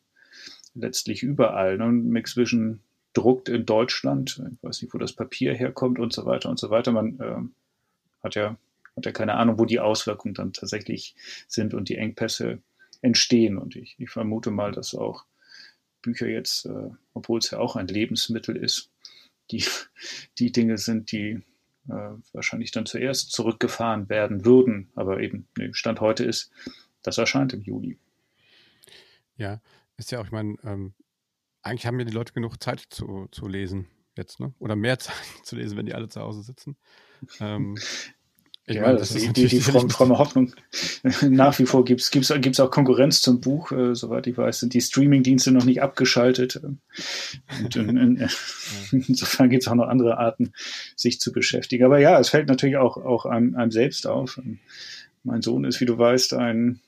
letztlich 0.75 1.23
überall. 1.23 1.79
Ne? 1.79 1.91
Mixed 1.91 2.37
Vision 2.37 2.81
druckt 3.15 3.49
in 3.49 3.67
Deutschland, 3.67 4.43
ich 4.53 4.63
weiß 4.63 4.83
nicht, 4.83 4.95
wo 4.95 4.99
das 4.99 5.13
Papier 5.13 5.55
herkommt 5.55 5.99
und 5.99 6.13
so 6.13 6.25
weiter 6.25 6.49
und 6.49 6.59
so 6.59 6.71
weiter. 6.71 6.93
Man 6.93 7.21
äh, 7.21 8.23
hat 8.23 8.35
ja 8.35 8.57
hat 8.97 9.07
ja 9.07 9.13
keine 9.13 9.35
Ahnung, 9.35 9.59
wo 9.59 9.65
die 9.65 9.81
Auswirkungen 9.81 10.35
dann 10.35 10.53
tatsächlich 10.53 11.15
sind 11.49 11.75
und 11.75 11.89
die 11.89 11.97
Engpässe 11.97 12.63
entstehen. 13.01 13.59
Und 13.59 13.77
ich, 13.77 13.97
ich 13.99 14.11
vermute 14.11 14.51
mal, 14.51 14.73
dass 14.73 14.95
auch 14.95 15.25
Bücher 16.03 16.29
jetzt, 16.29 16.67
äh, 16.67 16.91
obwohl 17.15 17.39
es 17.39 17.51
ja 17.51 17.59
auch 17.59 17.77
ein 17.77 17.89
Lebensmittel 17.89 18.57
ist, 18.57 18.91
die, 19.51 19.65
die 20.39 20.53
Dinge 20.53 20.79
sind, 20.79 21.13
die 21.13 21.43
äh, 21.89 22.11
wahrscheinlich 22.33 22.71
dann 22.71 22.87
zuerst 22.87 23.33
zurückgefahren 23.33 24.09
werden 24.09 24.45
würden. 24.45 24.91
Aber 24.95 25.21
eben, 25.21 25.49
nee, 25.57 25.73
Stand 25.73 26.01
heute 26.01 26.25
ist, 26.25 26.51
das 27.03 27.19
erscheint 27.19 27.53
im 27.53 27.63
Juli. 27.63 27.99
Ja, 29.37 29.61
ist 29.97 30.13
ja 30.13 30.21
auch, 30.21 30.25
ich 30.25 30.33
meine, 30.33 30.57
ähm, 30.65 30.95
eigentlich 31.63 31.87
haben 31.87 31.99
ja 31.99 32.05
die 32.05 32.13
Leute 32.13 32.33
genug 32.33 32.63
Zeit 32.63 32.81
zu, 32.91 33.29
zu 33.31 33.49
lesen 33.49 33.89
jetzt, 34.17 34.41
ne? 34.41 34.53
Oder 34.59 34.77
mehr 34.77 34.99
Zeit 35.01 35.17
zu 35.43 35.57
lesen, 35.57 35.77
wenn 35.77 35.87
die 35.87 35.95
alle 35.95 36.09
zu 36.09 36.21
Hause 36.21 36.43
sitzen. 36.43 36.77
Ähm, 37.41 37.77
ich 38.65 38.77
ja, 38.77 38.83
meine, 38.83 38.99
das, 38.99 39.09
das 39.13 39.23
ist 39.23 39.37
die, 39.37 39.47
die 39.47 39.61
fromme, 39.61 39.91
fromme 39.91 40.19
Hoffnung. 40.19 40.53
Nach 41.23 41.59
wie 41.59 41.67
vor 41.67 41.85
gibt 41.85 42.01
es 42.01 42.13
gibt's, 42.13 42.33
gibt's 42.41 42.61
auch 42.61 42.71
Konkurrenz 42.71 43.21
zum 43.21 43.41
Buch. 43.41 43.73
Äh, 43.73 43.97
soweit 43.97 44.29
ich 44.29 44.39
weiß, 44.39 44.61
sind 44.61 44.75
die 44.75 44.81
Streaming-Dienste 44.81 45.51
noch 45.51 45.65
nicht 45.65 45.83
abgeschaltet. 45.83 46.61
Und 47.63 47.77
in, 47.77 47.97
in, 47.97 48.17
ja. 48.19 48.29
insofern 48.93 49.51
gibt 49.51 49.65
es 49.65 49.69
auch 49.69 49.75
noch 49.75 49.89
andere 49.89 50.19
Arten, 50.19 50.53
sich 50.95 51.19
zu 51.19 51.33
beschäftigen. 51.33 51.85
Aber 51.85 51.99
ja, 51.99 52.21
es 52.21 52.29
fällt 52.29 52.49
natürlich 52.49 52.77
auch, 52.77 52.97
auch 52.97 53.27
einem, 53.27 53.57
einem 53.57 53.73
selbst 53.73 54.07
auf. 54.07 54.41
Mein 55.25 55.43
Sohn 55.43 55.65
ist, 55.65 55.81
wie 55.81 55.87
du 55.87 55.99
weißt, 55.99 56.35
ein 56.35 56.81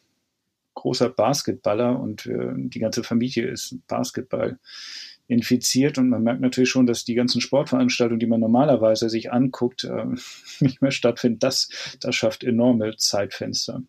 großer 0.74 1.08
Basketballer 1.08 1.98
und 1.98 2.26
äh, 2.26 2.52
die 2.54 2.80
ganze 2.80 3.02
Familie 3.02 3.48
ist 3.48 3.78
Basketball 3.88 4.58
infiziert 5.26 5.98
und 5.98 6.10
man 6.10 6.22
merkt 6.22 6.40
natürlich 6.40 6.70
schon, 6.70 6.86
dass 6.86 7.04
die 7.04 7.14
ganzen 7.14 7.40
Sportveranstaltungen, 7.40 8.20
die 8.20 8.26
man 8.26 8.40
normalerweise 8.40 9.08
sich 9.08 9.32
anguckt, 9.32 9.84
äh, 9.84 10.04
nicht 10.60 10.82
mehr 10.82 10.90
stattfinden. 10.90 11.38
Das, 11.38 11.96
das 12.00 12.14
schafft 12.14 12.44
enorme 12.44 12.96
Zeitfenster. 12.96 13.82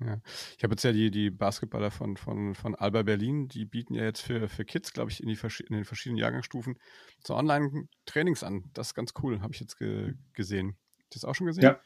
Ja. 0.00 0.20
Ich 0.58 0.64
habe 0.64 0.72
jetzt 0.72 0.82
ja 0.82 0.92
die, 0.92 1.10
die 1.10 1.30
Basketballer 1.30 1.90
von, 1.90 2.16
von, 2.16 2.54
von 2.54 2.74
Alba 2.74 3.02
Berlin, 3.02 3.48
die 3.48 3.64
bieten 3.64 3.94
ja 3.94 4.04
jetzt 4.04 4.20
für, 4.20 4.48
für 4.48 4.64
Kids, 4.64 4.92
glaube 4.92 5.10
ich, 5.10 5.22
in, 5.22 5.28
die, 5.28 5.38
in 5.68 5.74
den 5.74 5.84
verschiedenen 5.84 6.18
Jahrgangsstufen 6.18 6.78
so 7.24 7.34
Online-Trainings 7.34 8.42
an. 8.42 8.64
Das 8.74 8.88
ist 8.88 8.94
ganz 8.94 9.14
cool, 9.22 9.40
habe 9.40 9.54
ich 9.54 9.60
jetzt 9.60 9.78
ge 9.78 10.14
gesehen. 10.32 10.76
Hast 10.98 11.14
du 11.14 11.20
das 11.20 11.24
auch 11.24 11.34
schon 11.34 11.46
gesehen? 11.46 11.62
Ja. 11.62 11.80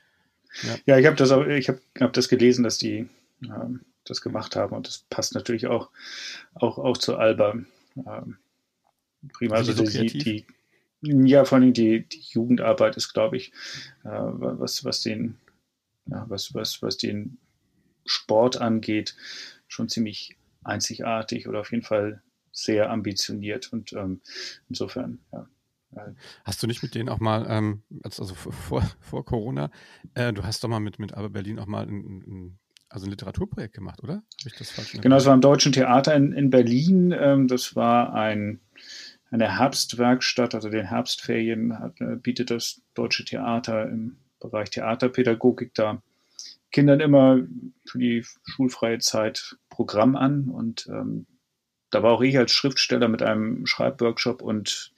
Ja, 0.63 0.77
ja 0.87 0.99
ich 0.99 1.07
habe 1.07 1.17
das, 1.17 1.31
ich 1.31 1.69
hab, 1.69 1.79
hab 2.01 2.13
das 2.15 2.29
gelesen, 2.29 2.65
dass 2.65 2.79
die 2.79 3.09
ähm, 3.43 3.83
das 4.05 4.23
gemacht 4.23 4.57
haben. 4.57 4.75
Und 4.75 4.87
das 4.87 5.05
passt 5.11 5.35
natürlich 5.35 5.67
auch, 5.67 5.91
auch, 6.55 6.79
auch 6.79 6.97
zu 6.97 7.17
Alba. 7.17 7.59
Ähm, 7.97 8.39
prima. 9.33 9.57
Also 9.57 9.73
so 9.73 9.85
die, 9.85 10.07
die, 10.07 10.47
ja, 11.03 11.45
vor 11.45 11.59
allem 11.59 11.73
die, 11.73 12.09
die 12.09 12.23
Jugendarbeit 12.31 12.97
ist, 12.97 13.13
glaube 13.13 13.37
ich, 13.37 13.53
äh, 14.05 14.09
was, 14.09 14.85
was 14.85 15.03
den, 15.03 15.37
ja, 16.07 16.25
was, 16.29 16.55
was, 16.55 16.83
was 16.83 16.97
den 16.97 17.39
Sport 18.05 18.61
angeht, 18.61 19.17
schon 19.69 19.89
ziemlich 19.89 20.37
einzigartig 20.65 21.49
oder 21.49 21.61
auf 21.61 21.71
jeden 21.71 21.85
Fall 21.85 22.23
sehr 22.53 22.91
ambitioniert. 22.91 23.73
Und 23.73 23.93
ähm, 23.93 24.21
insofern, 24.69 25.21
ja. 25.33 25.49
Hast 26.45 26.63
du 26.63 26.67
nicht 26.67 26.83
mit 26.83 26.95
denen 26.95 27.09
auch 27.09 27.19
mal, 27.19 27.47
ähm, 27.49 27.83
also 28.03 28.27
vor, 28.35 28.83
vor 29.01 29.25
Corona, 29.25 29.71
äh, 30.15 30.35
du 30.35 30.45
hast 30.45 30.63
doch 30.63 30.69
mal 30.69 30.81
mit, 30.81 30.99
mit 30.99 31.15
Alba 31.15 31.29
Berlin 31.29 31.59
auch 31.59 31.67
mal 31.67 31.87
ein, 31.87 32.23
ein 32.27 32.59
also 32.91 33.07
ein 33.07 33.11
Literaturprojekt 33.11 33.75
gemacht, 33.75 34.03
oder? 34.03 34.15
Habe 34.15 34.25
ich 34.47 34.55
das 34.55 34.71
falsch 34.71 34.93
Genau, 34.93 35.17
es 35.17 35.27
war 35.27 35.35
im 35.35 35.41
Deutschen 35.41 35.73
Theater 35.73 36.15
in, 36.15 36.33
in 36.33 36.51
Berlin. 36.51 37.15
Ähm, 37.19 37.49
das 37.49 37.77
war 37.77 38.15
ein, 38.15 38.61
eine 39.31 39.59
Herbstwerkstatt, 39.59 40.55
also 40.55 40.71
den 40.71 40.87
Herbstferien 40.87 41.79
hat, 41.79 42.01
äh, 42.01 42.17
bietet 42.17 42.51
das 42.51 42.81
Deutsche 42.95 43.25
Theater 43.25 43.89
im 43.89 44.17
Bereich 44.41 44.71
Theaterpädagogik 44.71 45.75
da 45.75 46.03
Kindern 46.71 47.01
immer 47.01 47.41
für 47.87 47.99
die 47.99 48.25
schulfreie 48.45 48.99
Zeit 48.99 49.57
Programm 49.71 50.17
an 50.17 50.49
und 50.51 50.87
ähm, 50.89 51.27
da 51.91 52.03
war 52.03 52.13
auch 52.13 52.21
ich 52.21 52.37
als 52.37 52.53
Schriftsteller 52.53 53.09
mit 53.09 53.23
einem 53.23 53.67
Schreibworkshop 53.67 54.43
und 54.43 54.93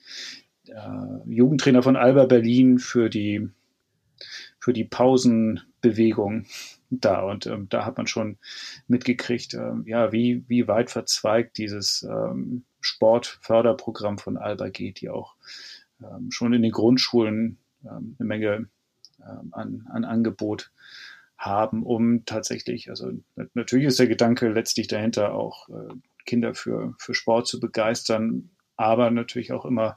äh, 0.67 1.29
Jugendtrainer 1.29 1.83
von 1.83 1.95
Alba 1.95 2.25
Berlin 2.25 2.79
für 2.79 3.09
die, 3.09 3.49
für 4.59 4.73
die 4.73 4.83
Pausenbewegung 4.83 6.45
da. 6.89 7.21
Und 7.21 7.45
ähm, 7.45 7.67
da 7.69 7.85
hat 7.85 7.97
man 7.97 8.07
schon 8.07 8.37
mitgekriegt, 8.87 9.53
ähm, 9.53 9.85
ja, 9.87 10.11
wie, 10.11 10.43
wie 10.47 10.67
weit 10.67 10.91
verzweigt 10.91 11.57
dieses 11.57 12.03
ähm, 12.03 12.63
Sportförderprogramm 12.81 14.17
von 14.17 14.37
Alba 14.37 14.69
geht, 14.69 15.01
die 15.01 15.09
auch 15.09 15.35
ähm, 16.01 16.31
schon 16.31 16.53
in 16.53 16.61
den 16.61 16.71
Grundschulen 16.71 17.57
ähm, 17.83 18.15
eine 18.19 18.27
Menge 18.27 18.69
ähm, 19.19 19.49
an, 19.51 19.87
an 19.91 20.03
Angebot 20.03 20.71
haben, 21.37 21.83
um 21.83 22.25
tatsächlich, 22.25 22.89
also 22.89 23.11
natürlich 23.55 23.87
ist 23.87 23.99
der 23.99 24.07
Gedanke 24.07 24.49
letztlich 24.49 24.87
dahinter 24.87 25.33
auch 25.33 25.69
äh, 25.69 25.93
Kinder 26.25 26.53
für, 26.53 26.93
für 26.99 27.15
Sport 27.15 27.47
zu 27.47 27.59
begeistern, 27.59 28.51
aber 28.75 29.09
natürlich 29.09 29.51
auch 29.51 29.65
immer 29.65 29.95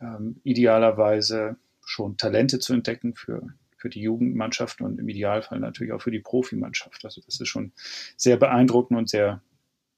ähm, 0.00 0.40
idealerweise 0.44 1.56
schon 1.84 2.16
Talente 2.18 2.58
zu 2.58 2.74
entdecken 2.74 3.14
für, 3.14 3.48
für 3.76 3.88
die 3.88 4.02
Jugendmannschaften 4.02 4.84
und 4.84 4.98
im 4.98 5.08
Idealfall 5.08 5.60
natürlich 5.60 5.92
auch 5.92 6.02
für 6.02 6.10
die 6.10 6.20
Profimannschaft. 6.20 7.04
Also 7.04 7.20
das 7.24 7.40
ist 7.40 7.48
schon 7.48 7.72
sehr 8.16 8.36
beeindruckend 8.36 8.98
und 8.98 9.08
sehr 9.08 9.42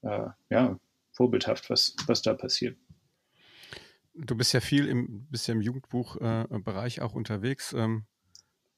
äh, 0.01 0.27
ja, 0.49 0.79
vorbildhaft, 1.15 1.69
was, 1.69 1.95
was 2.07 2.21
da 2.21 2.33
passiert. 2.33 2.77
Du 4.13 4.35
bist 4.35 4.53
ja 4.53 4.61
viel 4.61 4.87
im, 4.87 5.27
bist 5.29 5.47
ja 5.47 5.53
im 5.53 5.61
Jugendbuchbereich 5.61 6.97
äh, 6.97 7.01
auch 7.01 7.13
unterwegs 7.13 7.73
ähm, 7.73 8.05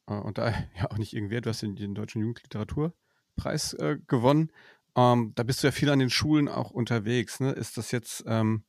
äh, 0.08 0.14
und 0.14 0.38
da 0.38 0.50
ja 0.78 0.90
auch 0.90 0.98
nicht 0.98 1.14
irgendwer, 1.14 1.42
du 1.42 1.50
hast 1.50 1.62
den, 1.62 1.76
den 1.76 1.96
Deutschen 1.96 2.22
Jugendliteraturpreis 2.22 3.74
äh, 3.74 3.98
gewonnen. 4.08 4.52
Ähm, 4.96 5.34
da 5.36 5.44
bist 5.44 5.62
du 5.62 5.68
ja 5.68 5.72
viel 5.72 5.90
an 5.90 6.00
den 6.00 6.10
Schulen 6.10 6.48
auch 6.48 6.72
unterwegs. 6.72 7.40
Ne? 7.40 7.52
Ist 7.52 7.78
das 7.78 7.92
jetzt, 7.92 8.24
ähm, 8.28 8.64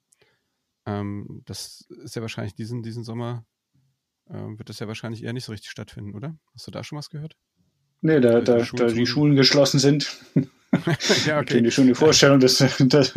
ähm, 0.85 1.43
das 1.47 1.87
ist 2.03 2.17
ja 2.17 2.23
wahrscheinlich 2.23 2.55
diesen, 2.55 2.83
diesen 2.83 3.03
Sommer, 3.05 3.47
ähm, 4.29 4.59
wird 4.59 4.69
das 4.69 4.79
ja 4.79 4.89
wahrscheinlich 4.89 5.23
eher 5.23 5.33
nicht 5.33 5.45
so 5.45 5.53
richtig 5.53 5.71
stattfinden, 5.71 6.15
oder? 6.15 6.39
Hast 6.53 6.67
du 6.67 6.71
da 6.71 6.85
schon 6.85 6.99
was 6.99 7.09
gehört? 7.09 7.37
Nee, 8.03 8.21
da, 8.21 8.41
da, 8.41 8.59
da 8.59 8.87
die 8.89 9.07
Schulen 9.07 9.37
geschlossen 9.37 9.79
sind. 9.79 10.19
ja, 11.27 11.41
okay. 11.41 11.71
Schon 11.71 11.87
die 11.87 11.95
Vorstellung, 11.95 12.41
dass, 12.41 12.59
dass, 12.79 13.15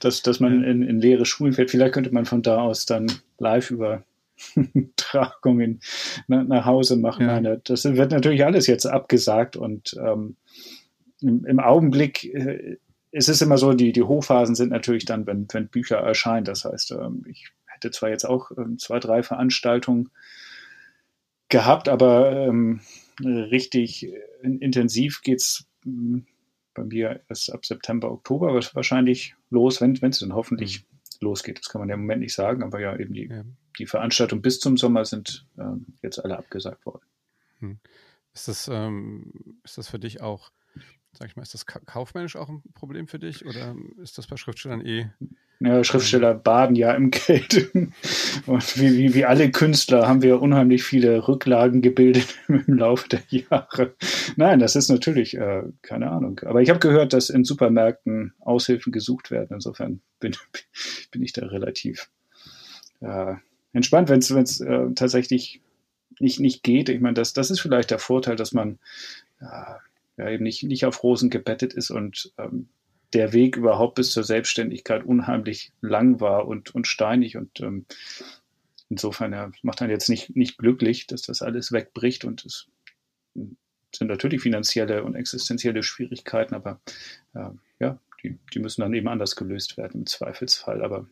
dass, 0.00 0.22
dass 0.22 0.40
man 0.40 0.64
in, 0.64 0.82
in 0.82 1.00
leere 1.00 1.24
Schulen 1.24 1.52
fährt. 1.52 1.70
Vielleicht 1.70 1.94
könnte 1.94 2.12
man 2.12 2.26
von 2.26 2.42
da 2.42 2.60
aus 2.60 2.86
dann 2.86 3.10
live 3.38 3.70
über 3.70 4.04
Tragungen 4.96 5.80
nach, 6.26 6.44
nach 6.44 6.64
Hause 6.64 6.96
machen. 6.96 7.26
Ja. 7.26 7.40
Nein, 7.40 7.60
das 7.64 7.84
wird 7.84 8.12
natürlich 8.12 8.44
alles 8.44 8.66
jetzt 8.66 8.86
abgesagt 8.86 9.56
und 9.56 9.96
ähm, 10.00 10.36
im, 11.20 11.44
im 11.44 11.60
Augenblick 11.60 12.24
äh, 12.24 12.76
ist 13.12 13.28
es 13.28 13.42
immer 13.42 13.58
so, 13.58 13.72
die, 13.72 13.92
die 13.92 14.02
Hochphasen 14.02 14.54
sind 14.54 14.70
natürlich 14.70 15.04
dann, 15.04 15.26
wenn, 15.26 15.46
wenn 15.52 15.68
Bücher 15.68 15.98
erscheinen. 15.98 16.44
Das 16.44 16.64
heißt, 16.64 16.92
ähm, 16.92 17.24
ich 17.28 17.50
hätte 17.66 17.90
zwar 17.90 18.10
jetzt 18.10 18.24
auch 18.24 18.50
ähm, 18.56 18.78
zwei, 18.78 18.98
drei 18.98 19.22
Veranstaltungen 19.22 20.10
gehabt, 21.48 21.88
aber 21.88 22.46
ähm, 22.46 22.80
richtig 23.22 24.12
intensiv 24.42 25.22
geht 25.22 25.40
es 25.40 25.66
hm, 25.84 26.24
bei 26.74 26.84
mir 26.84 27.22
erst 27.28 27.52
ab 27.52 27.64
September, 27.64 28.10
Oktober 28.10 28.52
wahrscheinlich 28.74 29.34
los, 29.50 29.80
wenn 29.80 29.94
es 29.94 30.18
dann 30.20 30.34
hoffentlich 30.34 30.82
mhm. 30.82 31.26
losgeht. 31.26 31.58
Das 31.58 31.68
kann 31.68 31.80
man 31.80 31.88
ja 31.88 31.94
im 31.94 32.02
Moment 32.02 32.20
nicht 32.20 32.34
sagen, 32.34 32.62
aber 32.62 32.80
ja, 32.80 32.96
eben 32.96 33.14
die, 33.14 33.26
ja. 33.26 33.44
die 33.78 33.86
Veranstaltungen 33.86 34.42
bis 34.42 34.60
zum 34.60 34.76
Sommer 34.76 35.04
sind 35.04 35.46
ähm, 35.58 35.86
jetzt 36.02 36.18
alle 36.18 36.38
abgesagt 36.38 36.84
worden. 36.86 37.04
Hm. 37.58 37.78
Ist 38.32 38.48
das, 38.48 38.68
ähm, 38.68 39.58
ist 39.64 39.76
das 39.76 39.88
für 39.88 39.98
dich 39.98 40.20
auch 40.20 40.52
Sag 41.12 41.28
ich 41.28 41.36
mal, 41.36 41.42
ist 41.42 41.54
das 41.54 41.66
kaufmännisch 41.66 42.36
auch 42.36 42.48
ein 42.48 42.62
Problem 42.74 43.08
für 43.08 43.18
dich 43.18 43.44
oder 43.44 43.74
ist 43.98 44.16
das 44.16 44.28
bei 44.28 44.36
Schriftstellern 44.36 44.84
eh? 44.84 45.10
Ja, 45.62 45.84
Schriftsteller 45.84 46.32
baden 46.32 46.74
ja 46.74 46.92
im 46.94 47.10
Geld. 47.10 47.70
Und 47.74 48.80
wie, 48.80 48.96
wie, 48.96 49.14
wie 49.14 49.24
alle 49.26 49.50
Künstler 49.50 50.08
haben 50.08 50.22
wir 50.22 50.40
unheimlich 50.40 50.82
viele 50.82 51.28
Rücklagen 51.28 51.82
gebildet 51.82 52.34
im 52.48 52.78
Laufe 52.78 53.08
der 53.10 53.22
Jahre. 53.28 53.94
Nein, 54.36 54.58
das 54.58 54.74
ist 54.74 54.88
natürlich, 54.88 55.36
äh, 55.36 55.64
keine 55.82 56.10
Ahnung. 56.10 56.40
Aber 56.46 56.62
ich 56.62 56.70
habe 56.70 56.80
gehört, 56.80 57.12
dass 57.12 57.28
in 57.28 57.44
Supermärkten 57.44 58.32
Aushilfen 58.40 58.90
gesucht 58.90 59.30
werden. 59.30 59.50
Insofern 59.52 60.00
bin, 60.18 60.34
bin 61.10 61.22
ich 61.22 61.34
da 61.34 61.44
relativ 61.46 62.08
äh, 63.00 63.34
entspannt, 63.74 64.08
wenn 64.08 64.20
es 64.20 64.60
äh, 64.60 64.86
tatsächlich 64.94 65.60
nicht, 66.18 66.40
nicht 66.40 66.62
geht. 66.62 66.88
Ich 66.88 67.00
meine, 67.00 67.14
das, 67.14 67.34
das 67.34 67.50
ist 67.50 67.60
vielleicht 67.60 67.90
der 67.90 67.98
Vorteil, 67.98 68.36
dass 68.36 68.52
man 68.52 68.78
äh, 69.40 69.74
ja, 70.16 70.30
eben 70.30 70.44
nicht, 70.44 70.62
nicht 70.62 70.86
auf 70.86 71.02
Rosen 71.02 71.28
gebettet 71.28 71.74
ist 71.74 71.90
und 71.90 72.32
ähm, 72.38 72.68
der 73.12 73.32
Weg 73.32 73.56
überhaupt 73.56 73.96
bis 73.96 74.12
zur 74.12 74.24
Selbstständigkeit 74.24 75.04
unheimlich 75.04 75.72
lang 75.80 76.20
war 76.20 76.46
und, 76.46 76.74
und 76.74 76.86
steinig 76.86 77.36
und 77.36 77.60
ähm, 77.60 77.86
insofern 78.88 79.32
ja, 79.32 79.50
macht 79.62 79.80
dann 79.80 79.90
jetzt 79.90 80.08
nicht, 80.08 80.36
nicht 80.36 80.58
glücklich, 80.58 81.06
dass 81.06 81.22
das 81.22 81.42
alles 81.42 81.72
wegbricht 81.72 82.24
und 82.24 82.44
es 82.44 82.68
sind 83.34 84.08
natürlich 84.08 84.40
finanzielle 84.40 85.02
und 85.04 85.14
existenzielle 85.14 85.82
Schwierigkeiten, 85.82 86.54
aber 86.54 86.80
äh, 87.34 87.50
ja, 87.80 87.98
die, 88.22 88.38
die 88.52 88.58
müssen 88.58 88.82
dann 88.82 88.94
eben 88.94 89.08
anders 89.08 89.36
gelöst 89.36 89.76
werden 89.76 90.02
im 90.02 90.06
Zweifelsfall. 90.06 90.84
Aber 90.84 91.08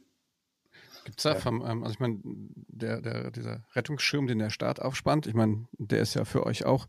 Gibt 1.04 1.18
es 1.18 1.24
da 1.24 1.34
vom, 1.34 1.64
ähm, 1.66 1.82
also 1.82 1.94
ich 1.94 2.00
meine, 2.00 2.20
der, 2.24 3.00
der, 3.00 3.30
dieser 3.30 3.64
Rettungsschirm, 3.74 4.26
den 4.26 4.38
der 4.38 4.50
Staat 4.50 4.80
aufspannt, 4.80 5.26
ich 5.26 5.34
meine, 5.34 5.66
der 5.72 6.02
ist 6.02 6.14
ja 6.14 6.24
für 6.24 6.46
euch 6.46 6.66
auch 6.66 6.86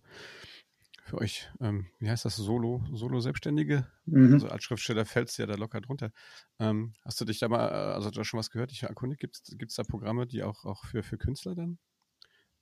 für 1.10 1.18
euch, 1.18 1.50
ähm, 1.60 1.88
wie 2.00 2.10
heißt 2.10 2.25
das, 2.25 2.36
Solo, 2.36 2.84
Solo-Selbstständige? 2.94 3.88
Mhm. 4.06 4.34
Also 4.34 4.48
als 4.48 4.63
Schriftsteller 4.63 5.06
fällst 5.06 5.38
du 5.38 5.44
ja 5.44 5.48
da 5.48 5.56
locker 5.56 5.82
drunter. 5.82 6.12
Ähm, 6.60 6.94
hast 7.04 7.20
du 7.20 7.25
dich 7.25 7.39
da 7.39 7.48
mal, 7.48 7.68
äh, 7.68 7.94
also 7.94 8.12
da 8.12 8.24
schon 8.24 8.39
was 8.39 8.51
gehört, 8.51 8.72
ich 8.72 8.84
erkundigt, 8.84 9.22
gibt 9.22 9.72
es 9.72 9.75
da 9.75 9.84
Programme, 9.84 10.28
die 10.28 10.44
auch, 10.44 10.66
auch 10.66 10.86
für, 10.86 11.04
für 11.04 11.18
Künstler 11.18 11.56
dann? 11.56 11.80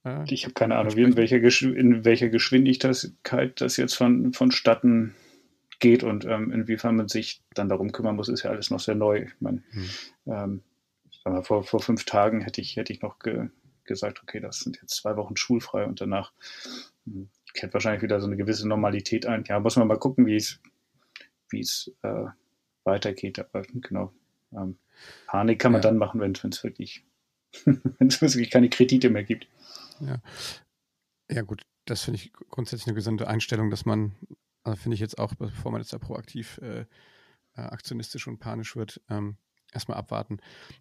Äh, 0.06 0.24
ich 0.34 0.46
habe 0.46 0.54
keine 0.54 0.77
Ahnung, 0.77 0.96
in 0.96 1.18
welcher, 1.18 1.38
in 1.38 2.06
welcher 2.06 2.30
Geschwindigkeit 2.30 3.62
das 3.62 3.77
jetzt 3.77 3.96
von, 3.96 4.34
vonstatten 4.34 5.13
geht 5.80 6.04
und 6.04 6.25
ähm, 6.25 6.51
inwiefern 6.51 6.96
man 6.96 7.10
sich 7.10 7.44
dann 7.54 7.70
darum 7.70 7.92
kümmern 7.92 8.16
muss, 8.16 8.30
ist 8.30 8.44
ja 8.44 8.50
alles 8.50 8.72
noch 8.72 8.80
sehr 8.80 8.96
neu. 8.96 9.24
Ich 9.24 9.42
meine, 9.42 9.62
hm. 9.70 9.89
ähm, 10.25 11.44
vor, 11.44 11.63
vor 11.63 11.82
fünf 11.82 12.06
Tagen 12.06 12.42
hätte 12.42 12.62
ich, 12.62 12.77
hätte 12.77 12.94
ich 12.94 13.01
noch 13.01 13.20
ge, 13.20 13.50
gesagt, 13.84 14.24
okay, 14.24 14.39
das 14.39 14.60
sind 14.60 14.80
jetzt 14.82 14.96
zwei 14.96 15.16
Wochen 15.18 15.36
schulfrei 15.36 15.86
und 15.86 16.01
danach 16.01 16.32
hm, 17.06 17.30
kehrt 17.58 17.74
wahrscheinlich 17.74 18.04
wieder 18.04 18.22
so 18.22 18.28
eine 18.28 18.38
gewisse 18.38 18.68
Normalität 18.68 19.26
ein. 19.26 19.44
Ja, 19.48 19.60
muss 19.60 19.76
man 19.76 19.88
mal 19.88 20.00
gucken, 20.00 20.26
wie 20.26 20.36
es, 20.36 20.60
wie 21.50 21.60
es 21.60 21.92
äh, 22.04 22.26
weitergeht. 22.84 23.40
Aber 23.40 23.64
genau, 23.64 24.14
ähm, 24.54 24.78
Panik 25.26 25.60
kann 25.60 25.74
man 25.74 25.82
ja. 25.82 25.90
dann 25.90 25.98
machen, 25.98 26.22
wenn 26.22 26.32
es 26.32 26.64
wirklich, 26.64 27.04
wenn 27.66 28.08
es 28.08 28.22
wirklich 28.22 28.52
keine 28.52 28.70
Kredite 28.70 29.10
mehr 29.10 29.24
gibt. 29.24 29.48
Ja, 30.00 30.22
ja 31.30 31.42
gut, 31.42 31.64
das 31.86 32.04
finde 32.04 32.20
ich 32.20 32.32
grundsätzlich 32.34 32.88
eine 32.88 32.96
gesunde 32.96 33.28
Einstellung, 33.28 33.70
dass 33.70 33.86
man, 33.86 34.16
also 34.64 34.80
finde 34.80 34.96
ich 34.96 35.02
jetzt 35.02 35.18
auch, 35.18 35.34
bevor 35.36 35.72
man 35.72 35.82
jetzt 35.82 35.94
da 35.94 35.98
proaktiv 35.98 36.60
äh, 36.60 36.82
äh, 36.82 36.86
aktionistisch 37.62 38.28
und 38.28 38.40
panisch 38.40 38.76
wird, 38.76 39.02
ähm, 39.10 39.38
erstmal 39.74 39.98
abwarten. 39.98 40.40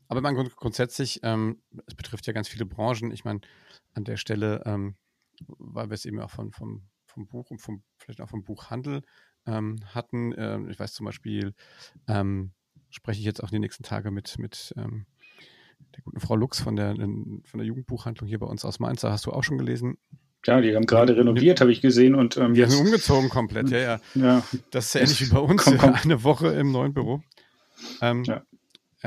Aber 0.08 0.20
man 0.20 0.34
grund 0.34 0.54
grundsätzlich, 0.56 1.20
ähm, 1.22 1.62
es 1.86 1.94
betrifft 1.94 2.26
ja 2.26 2.32
ganz 2.32 2.48
viele 2.48 2.66
Branchen. 2.66 3.10
Ich 3.10 3.24
meine, 3.24 3.40
an 3.94 4.04
der 4.04 4.16
Stelle 4.16 4.62
ähm, 4.66 4.96
weil 5.46 5.88
wir 5.88 5.94
es 5.94 6.04
eben 6.04 6.20
auch 6.20 6.30
von, 6.30 6.52
vom, 6.52 6.88
vom 7.06 7.26
Buch 7.26 7.50
und 7.50 7.60
vom, 7.60 7.82
vielleicht 7.98 8.20
auch 8.20 8.28
vom 8.28 8.44
Buchhandel 8.44 9.02
ähm, 9.46 9.78
hatten. 9.94 10.34
Ähm, 10.36 10.68
ich 10.68 10.78
weiß 10.78 10.92
zum 10.92 11.06
Beispiel, 11.06 11.54
ähm, 12.08 12.52
spreche 12.90 13.20
ich 13.20 13.26
jetzt 13.26 13.42
auch 13.42 13.50
die 13.50 13.58
nächsten 13.58 13.82
Tage 13.82 14.10
mit, 14.10 14.38
mit 14.38 14.74
ähm, 14.76 15.06
der 15.94 16.02
guten 16.02 16.20
Frau 16.20 16.36
Lux 16.36 16.60
von 16.60 16.76
der, 16.76 16.94
von 16.94 17.58
der 17.58 17.64
Jugendbuchhandlung 17.64 18.28
hier 18.28 18.38
bei 18.38 18.46
uns 18.46 18.64
aus 18.64 18.80
Mainz. 18.80 19.00
Da 19.00 19.12
hast 19.12 19.26
du 19.26 19.32
auch 19.32 19.44
schon 19.44 19.58
gelesen. 19.58 19.98
Ja, 20.44 20.60
die 20.60 20.76
haben 20.76 20.86
gerade 20.86 21.16
renoviert, 21.16 21.60
habe 21.60 21.72
ich 21.72 21.80
gesehen. 21.80 22.14
Und, 22.14 22.36
ähm, 22.36 22.54
die 22.54 22.64
sind 22.64 22.86
umgezogen 22.86 23.28
komplett, 23.28 23.70
ja, 23.70 23.78
ja. 23.78 24.00
ja. 24.14 24.44
Das 24.70 24.86
ist 24.86 24.94
ja 24.94 25.00
ähnlich 25.00 25.20
wie 25.26 25.32
bei 25.32 25.40
uns, 25.40 25.64
komm, 25.64 25.78
komm. 25.78 25.94
eine 25.94 26.22
Woche 26.22 26.48
im 26.48 26.70
neuen 26.70 26.94
Büro. 26.94 27.22
Ähm, 28.00 28.24
ja. 28.24 28.42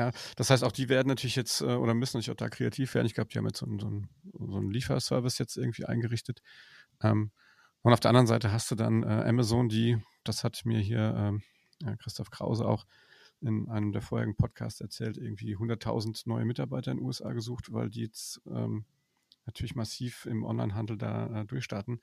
Ja, 0.00 0.12
das 0.34 0.48
heißt, 0.48 0.64
auch 0.64 0.72
die 0.72 0.88
werden 0.88 1.08
natürlich 1.08 1.36
jetzt 1.36 1.60
äh, 1.60 1.66
oder 1.66 1.92
müssen 1.92 2.16
natürlich 2.16 2.30
auch 2.30 2.42
da 2.42 2.48
kreativ 2.48 2.94
werden. 2.94 3.04
Ich 3.04 3.12
glaube, 3.12 3.28
die 3.28 3.36
haben 3.36 3.44
jetzt 3.44 3.58
so, 3.58 3.66
so, 3.78 3.86
einen, 3.86 4.08
so 4.32 4.56
einen 4.56 4.70
Lieferservice 4.70 5.36
jetzt 5.36 5.58
irgendwie 5.58 5.84
eingerichtet. 5.84 6.40
Ähm, 7.02 7.32
und 7.82 7.92
auf 7.92 8.00
der 8.00 8.08
anderen 8.08 8.26
Seite 8.26 8.50
hast 8.50 8.70
du 8.70 8.76
dann 8.76 9.02
äh, 9.02 9.24
Amazon, 9.28 9.68
die, 9.68 9.98
das 10.24 10.42
hat 10.42 10.62
mir 10.64 10.78
hier 10.78 11.14
ähm, 11.14 11.42
ja, 11.82 11.96
Christoph 11.96 12.30
Krause 12.30 12.66
auch 12.66 12.86
in 13.42 13.68
einem 13.68 13.92
der 13.92 14.00
vorherigen 14.00 14.36
Podcasts 14.36 14.80
erzählt, 14.80 15.18
irgendwie 15.18 15.54
100.000 15.54 16.22
neue 16.24 16.46
Mitarbeiter 16.46 16.92
in 16.92 16.96
den 16.96 17.04
USA 17.06 17.34
gesucht, 17.34 17.70
weil 17.70 17.90
die 17.90 18.00
jetzt 18.00 18.40
ähm, 18.46 18.86
natürlich 19.44 19.74
massiv 19.74 20.24
im 20.24 20.44
Onlinehandel 20.44 20.96
da 20.96 21.42
äh, 21.42 21.44
durchstarten. 21.44 22.00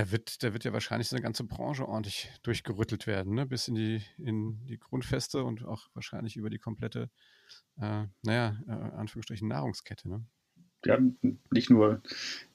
Da 0.00 0.10
wird, 0.10 0.42
da 0.42 0.54
wird 0.54 0.64
ja 0.64 0.72
wahrscheinlich 0.72 1.08
so 1.08 1.16
eine 1.16 1.22
ganze 1.22 1.44
Branche 1.44 1.86
ordentlich 1.86 2.30
durchgerüttelt 2.42 3.06
werden, 3.06 3.34
ne? 3.34 3.44
bis 3.44 3.68
in 3.68 3.74
die, 3.74 4.00
in 4.16 4.64
die 4.64 4.78
Grundfeste 4.78 5.44
und 5.44 5.62
auch 5.66 5.88
wahrscheinlich 5.92 6.36
über 6.36 6.48
die 6.48 6.58
komplette, 6.58 7.10
äh, 7.78 8.06
naja, 8.22 8.58
äh, 8.66 8.70
Anführungsstrichen 8.70 9.46
Nahrungskette. 9.46 10.08
Ne? 10.08 10.24
Ja, 10.86 10.98
nicht 11.50 11.68
nur, 11.68 12.00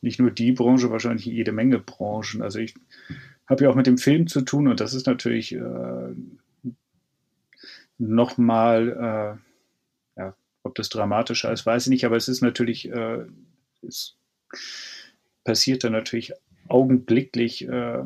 nicht 0.02 0.20
nur 0.20 0.32
die 0.32 0.54
Branche, 0.54 0.90
wahrscheinlich 0.90 1.26
jede 1.26 1.52
Menge 1.52 1.78
Branchen. 1.78 2.42
Also 2.42 2.58
ich 2.58 2.74
habe 3.46 3.66
ja 3.66 3.70
auch 3.70 3.76
mit 3.76 3.86
dem 3.86 4.00
Film 4.00 4.26
zu 4.26 4.42
tun 4.42 4.68
und 4.68 4.80
das 4.80 4.96
ist 4.96 5.06
natürlich 5.06 5.54
äh, 5.54 6.16
nochmal, 8.00 9.38
äh, 10.18 10.20
ja, 10.20 10.36
ob 10.64 10.74
das 10.74 10.90
dramatischer 10.90 11.52
ist, 11.52 11.64
weiß 11.64 11.86
ich 11.86 11.90
nicht, 11.92 12.06
aber 12.08 12.18
es 12.18 12.28
ist 12.28 12.42
natürlich, 12.42 12.90
äh, 12.90 13.28
es 13.84 14.18
passiert 15.44 15.84
dann 15.84 15.92
natürlich 15.92 16.34
augenblicklich 16.68 17.68
äh, 17.68 18.04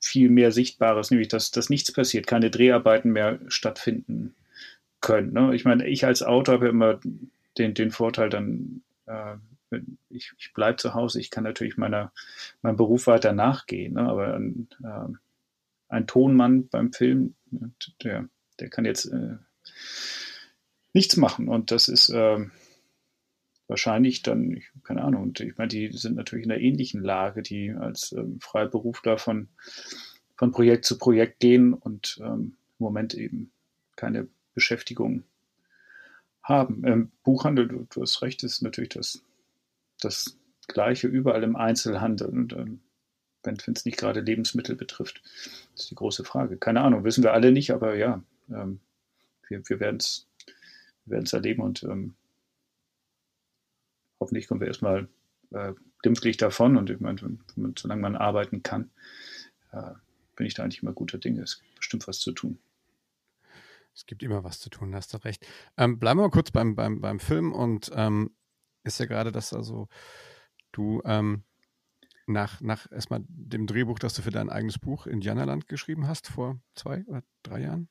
viel 0.00 0.30
mehr 0.30 0.52
Sichtbares, 0.52 1.10
nämlich 1.10 1.28
dass, 1.28 1.50
dass 1.50 1.70
nichts 1.70 1.92
passiert, 1.92 2.26
keine 2.26 2.50
Dreharbeiten 2.50 3.12
mehr 3.12 3.38
stattfinden 3.48 4.34
können. 5.00 5.32
Ne? 5.32 5.54
Ich 5.54 5.64
meine, 5.64 5.86
ich 5.86 6.04
als 6.04 6.22
Autor 6.22 6.54
habe 6.54 6.68
immer 6.68 7.00
den, 7.58 7.74
den 7.74 7.90
Vorteil 7.90 8.28
dann, 8.28 8.82
äh, 9.06 9.36
ich, 10.10 10.32
ich 10.38 10.52
bleibe 10.52 10.76
zu 10.76 10.94
Hause, 10.94 11.20
ich 11.20 11.30
kann 11.30 11.44
natürlich 11.44 11.76
meiner, 11.76 12.12
meinem 12.62 12.76
Beruf 12.76 13.06
weiter 13.06 13.32
nachgehen, 13.32 13.94
ne? 13.94 14.02
aber 14.02 14.34
ein, 14.34 14.68
äh, 14.82 15.12
ein 15.88 16.06
Tonmann 16.06 16.68
beim 16.68 16.92
Film, 16.92 17.34
der, 18.02 18.28
der 18.58 18.70
kann 18.70 18.84
jetzt 18.84 19.06
äh, 19.06 19.36
nichts 20.94 21.16
machen 21.16 21.48
und 21.48 21.70
das 21.70 21.88
ist 21.88 22.10
äh, 22.10 22.38
wahrscheinlich 23.72 24.22
dann, 24.22 24.50
ich, 24.50 24.70
keine 24.84 25.02
Ahnung, 25.02 25.22
und 25.22 25.40
ich 25.40 25.56
meine, 25.56 25.68
die 25.68 25.90
sind 25.92 26.14
natürlich 26.14 26.44
in 26.44 26.52
einer 26.52 26.60
ähnlichen 26.60 27.02
Lage, 27.02 27.42
die 27.42 27.70
als 27.72 28.12
ähm, 28.12 28.38
Freiberufler 28.38 29.16
von, 29.16 29.48
von 30.36 30.52
Projekt 30.52 30.84
zu 30.84 30.98
Projekt 30.98 31.40
gehen 31.40 31.72
und 31.72 32.20
ähm, 32.22 32.58
im 32.78 32.84
Moment 32.84 33.14
eben 33.14 33.50
keine 33.96 34.28
Beschäftigung 34.52 35.24
haben. 36.42 36.84
Im 36.84 37.12
Buchhandel, 37.22 37.66
du, 37.66 37.86
du 37.88 38.02
hast 38.02 38.20
recht, 38.20 38.42
ist 38.42 38.60
natürlich 38.60 38.90
das, 38.90 39.24
das 40.00 40.36
Gleiche 40.68 41.08
überall 41.08 41.42
im 41.42 41.56
Einzelhandel. 41.56 42.28
Und 42.28 42.52
ähm, 42.52 42.80
wenn 43.42 43.56
es 43.74 43.86
nicht 43.86 43.96
gerade 43.96 44.20
Lebensmittel 44.20 44.76
betrifft, 44.76 45.22
ist 45.74 45.90
die 45.90 45.94
große 45.94 46.24
Frage. 46.24 46.58
Keine 46.58 46.82
Ahnung, 46.82 47.04
wissen 47.04 47.24
wir 47.24 47.32
alle 47.32 47.52
nicht, 47.52 47.70
aber 47.70 47.94
ja, 47.94 48.22
ähm, 48.50 48.80
wir, 49.48 49.66
wir 49.66 49.80
werden 49.80 49.96
es 49.96 51.32
erleben 51.32 51.62
und 51.62 51.84
ähm, 51.84 52.16
hoffentlich 54.22 54.46
kommen 54.46 54.60
wir 54.60 54.68
erstmal 54.68 55.08
äh, 55.50 55.72
glimpflich 56.02 56.36
davon. 56.36 56.76
Und 56.76 56.90
ich 56.90 57.00
meine, 57.00 57.38
solange 57.78 58.00
man 58.00 58.16
arbeiten 58.16 58.62
kann, 58.62 58.90
äh, 59.72 59.92
bin 60.36 60.46
ich 60.46 60.54
da 60.54 60.62
eigentlich 60.62 60.82
immer 60.82 60.92
guter 60.92 61.18
Dinge. 61.18 61.42
Es 61.42 61.60
gibt 61.60 61.74
bestimmt 61.76 62.08
was 62.08 62.20
zu 62.20 62.32
tun. 62.32 62.58
Es 63.94 64.06
gibt 64.06 64.22
immer 64.22 64.42
was 64.42 64.58
zu 64.58 64.70
tun, 64.70 64.94
hast 64.94 65.12
du 65.12 65.18
recht. 65.18 65.46
Ähm, 65.76 65.98
bleiben 65.98 66.18
wir 66.18 66.24
mal 66.24 66.30
kurz 66.30 66.50
beim, 66.50 66.74
beim, 66.74 67.00
beim 67.00 67.20
Film 67.20 67.52
und 67.52 67.90
ähm, 67.94 68.30
ist 68.84 68.98
ja 68.98 69.06
gerade 69.06 69.32
das, 69.32 69.52
also 69.52 69.88
du 70.72 71.02
ähm, 71.04 71.44
nach, 72.26 72.62
nach 72.62 72.90
erstmal 72.90 73.22
dem 73.28 73.66
Drehbuch, 73.66 73.98
das 73.98 74.14
du 74.14 74.22
für 74.22 74.30
dein 74.30 74.48
eigenes 74.48 74.78
Buch 74.78 75.06
Indianerland 75.06 75.68
geschrieben 75.68 76.06
hast, 76.06 76.28
vor 76.28 76.58
zwei 76.74 77.04
oder 77.06 77.22
drei 77.42 77.60
Jahren? 77.60 77.88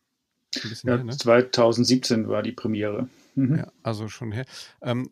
Ja, 0.84 0.96
her, 0.96 1.04
ne? 1.04 1.18
2017 1.18 2.28
war 2.28 2.44
die 2.44 2.52
Premiere. 2.52 3.08
Mhm. 3.36 3.58
Ja, 3.58 3.72
also 3.84 4.08
schon 4.08 4.32
her. 4.32 4.46
Ähm, 4.82 5.10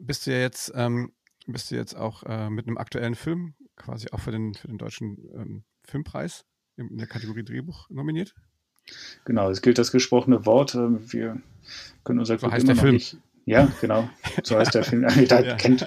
bist 0.00 0.26
du 0.26 0.32
ja 0.32 0.38
jetzt, 0.38 0.72
ähm, 0.74 1.12
bist 1.46 1.70
du 1.70 1.74
jetzt 1.74 1.94
auch 1.94 2.22
äh, 2.24 2.50
mit 2.50 2.66
einem 2.66 2.78
aktuellen 2.78 3.14
Film, 3.14 3.54
quasi 3.76 4.08
auch 4.12 4.20
für 4.20 4.30
den, 4.30 4.54
für 4.54 4.68
den 4.68 4.78
deutschen 4.78 5.18
ähm, 5.34 5.64
Filmpreis 5.84 6.44
in 6.76 6.96
der 6.96 7.06
Kategorie 7.06 7.44
Drehbuch 7.44 7.90
nominiert? 7.90 8.34
Genau, 9.24 9.50
es 9.50 9.62
gilt 9.62 9.78
das 9.78 9.92
gesprochene 9.92 10.46
Wort. 10.46 10.74
Ähm, 10.74 11.00
wir 11.12 11.40
können 12.04 12.18
unser 12.18 12.38
so 12.38 12.50
heißt 12.50 12.66
der 12.66 12.76
Film. 12.76 12.94
Nicht, 12.94 13.18
ja, 13.44 13.68
genau. 13.80 14.08
So 14.44 14.56
heißt 14.56 14.74
der 14.74 14.84
Film. 14.84 15.06
Da 15.28 15.40
ja. 15.40 15.56
kennt 15.56 15.84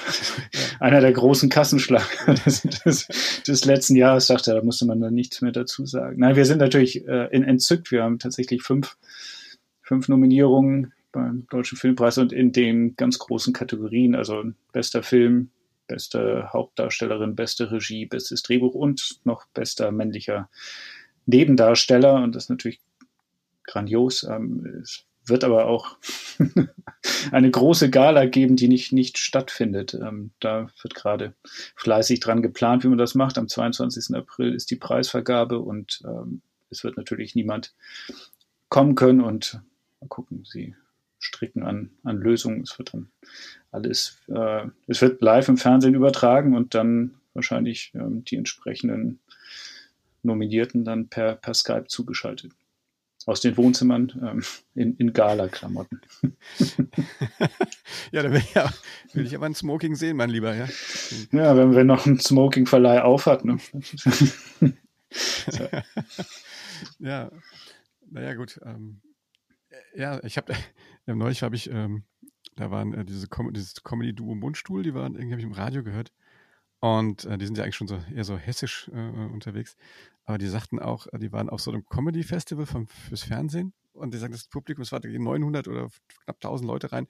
einer 0.80 1.00
der 1.00 1.12
großen 1.12 1.50
Kassenschlager 1.50 2.34
des, 2.34 2.62
des, 2.62 3.42
des, 3.46 3.64
letzten 3.66 3.94
Jahres, 3.94 4.28
dachte, 4.28 4.54
da 4.54 4.62
musste 4.62 4.86
man 4.86 5.00
dann 5.00 5.14
nichts 5.14 5.42
mehr 5.42 5.52
dazu 5.52 5.84
sagen. 5.84 6.18
Nein, 6.18 6.36
wir 6.36 6.46
sind 6.46 6.58
natürlich 6.58 7.06
äh, 7.06 7.28
in, 7.30 7.44
entzückt. 7.44 7.90
Wir 7.90 8.02
haben 8.02 8.18
tatsächlich 8.18 8.62
fünf, 8.62 8.96
fünf 9.82 10.08
Nominierungen 10.08 10.94
beim 11.12 11.46
Deutschen 11.50 11.76
Filmpreis 11.76 12.16
und 12.18 12.32
in 12.32 12.52
den 12.52 12.96
ganz 12.96 13.18
großen 13.18 13.52
Kategorien, 13.52 14.14
also 14.14 14.44
bester 14.72 15.02
Film, 15.02 15.50
beste 15.88 16.50
Hauptdarstellerin, 16.52 17.34
beste 17.34 17.70
Regie, 17.70 18.06
bestes 18.06 18.42
Drehbuch 18.42 18.74
und 18.74 19.20
noch 19.24 19.46
bester 19.48 19.90
männlicher 19.90 20.48
Nebendarsteller. 21.26 22.22
Und 22.22 22.34
das 22.34 22.44
ist 22.44 22.50
natürlich 22.50 22.80
grandios. 23.64 24.22
Ähm, 24.24 24.80
es 24.82 25.04
wird 25.28 25.44
aber 25.44 25.66
auch 25.66 25.96
eine 27.32 27.50
große 27.50 27.90
Gala 27.90 28.26
geben, 28.26 28.56
die 28.56 28.68
nicht, 28.68 28.92
nicht 28.92 29.18
stattfindet. 29.18 29.94
Ähm, 29.94 30.30
da 30.40 30.68
wird 30.82 30.94
gerade 30.94 31.34
fleißig 31.76 32.20
dran 32.20 32.42
geplant, 32.42 32.84
wie 32.84 32.88
man 32.88 32.98
das 32.98 33.14
macht. 33.14 33.38
Am 33.38 33.48
22. 33.48 34.14
April 34.16 34.54
ist 34.54 34.70
die 34.70 34.76
Preisvergabe 34.76 35.58
und 35.58 36.02
ähm, 36.04 36.42
es 36.70 36.84
wird 36.84 36.96
natürlich 36.96 37.34
niemand 37.34 37.74
kommen 38.68 38.94
können 38.94 39.20
und 39.20 39.60
mal 40.00 40.08
gucken, 40.08 40.44
sie 40.44 40.74
stricken 41.18 41.62
an, 41.62 41.90
an 42.04 42.18
Lösungen. 42.18 42.62
Es 42.62 42.78
wird 42.78 42.94
dann 42.94 43.10
alles, 43.70 44.18
äh, 44.28 44.66
es 44.86 45.00
wird 45.00 45.20
live 45.22 45.48
im 45.48 45.56
Fernsehen 45.56 45.94
übertragen 45.94 46.54
und 46.54 46.74
dann 46.74 47.14
wahrscheinlich 47.34 47.92
ähm, 47.94 48.24
die 48.24 48.36
entsprechenden 48.36 49.20
Nominierten 50.22 50.84
dann 50.84 51.08
per, 51.08 51.36
per 51.36 51.54
Skype 51.54 51.86
zugeschaltet 51.88 52.52
aus 53.28 53.40
den 53.40 53.58
Wohnzimmern 53.58 54.10
ähm, 54.22 54.42
in, 54.74 54.96
in 54.96 55.12
Gala-Klamotten. 55.12 56.00
ja, 58.10 58.22
da 58.22 58.32
will 58.32 58.38
ich, 58.38 58.54
ja, 58.54 58.72
will 59.12 59.26
ich 59.26 59.36
aber 59.36 59.44
ein 59.44 59.54
Smoking 59.54 59.96
sehen, 59.96 60.16
mein 60.16 60.30
Lieber. 60.30 60.54
Ja, 60.54 60.66
ja 61.32 61.54
wenn 61.54 61.76
wir 61.76 61.84
noch 61.84 62.06
einen 62.06 62.18
Smoking-Verleih 62.18 63.02
aufhat. 63.02 63.44
Ne? 63.44 63.58
ja, 66.98 67.30
naja, 68.10 68.32
gut. 68.32 68.58
Ähm, 68.64 69.02
ja, 69.94 70.24
ich 70.24 70.38
habe, 70.38 70.54
ja, 71.06 71.14
neulich 71.14 71.42
habe 71.42 71.54
ich, 71.54 71.68
ähm, 71.70 72.04
da 72.56 72.70
waren 72.70 72.94
äh, 72.94 73.04
diese 73.04 73.28
Com 73.28 73.52
dieses 73.52 73.84
Comedy-Duo 73.84 74.36
Mundstuhl, 74.36 74.82
die 74.82 74.94
waren, 74.94 75.16
irgendwie 75.16 75.32
habe 75.32 75.40
ich 75.42 75.46
im 75.46 75.52
Radio 75.52 75.84
gehört. 75.84 76.12
Und 76.80 77.24
äh, 77.24 77.38
die 77.38 77.46
sind 77.46 77.58
ja 77.58 77.64
eigentlich 77.64 77.76
schon 77.76 77.88
so 77.88 78.00
eher 78.14 78.24
so 78.24 78.36
hessisch 78.36 78.88
äh, 78.92 79.26
unterwegs. 79.32 79.76
Aber 80.24 80.38
die 80.38 80.46
sagten 80.46 80.78
auch, 80.78 81.06
äh, 81.12 81.18
die 81.18 81.32
waren 81.32 81.48
auf 81.48 81.60
so 81.60 81.72
einem 81.72 81.84
Comedy-Festival 81.86 82.66
fürs 82.66 83.22
Fernsehen. 83.22 83.72
Und 83.92 84.14
die 84.14 84.18
sagen, 84.18 84.32
das 84.32 84.46
Publikum, 84.46 84.82
es 84.82 84.92
waren 84.92 85.02
900 85.02 85.66
oder 85.66 85.88
knapp 86.24 86.36
1000 86.36 86.68
Leute 86.68 86.92
rein. 86.92 87.08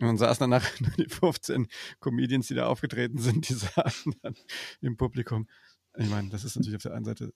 Und 0.00 0.06
dann 0.06 0.18
saßen 0.18 0.40
danach 0.40 0.68
die 0.98 1.08
15 1.08 1.66
Comedians, 2.00 2.48
die 2.48 2.54
da 2.54 2.66
aufgetreten 2.66 3.18
sind, 3.18 3.48
die 3.48 3.54
saßen 3.54 4.14
dann 4.22 4.34
im 4.82 4.96
Publikum. 4.96 5.48
Ich 5.96 6.10
meine, 6.10 6.28
das 6.28 6.44
ist 6.44 6.56
natürlich 6.56 6.76
auf 6.76 6.82
der 6.82 6.94
einen 6.94 7.06
Seite 7.06 7.32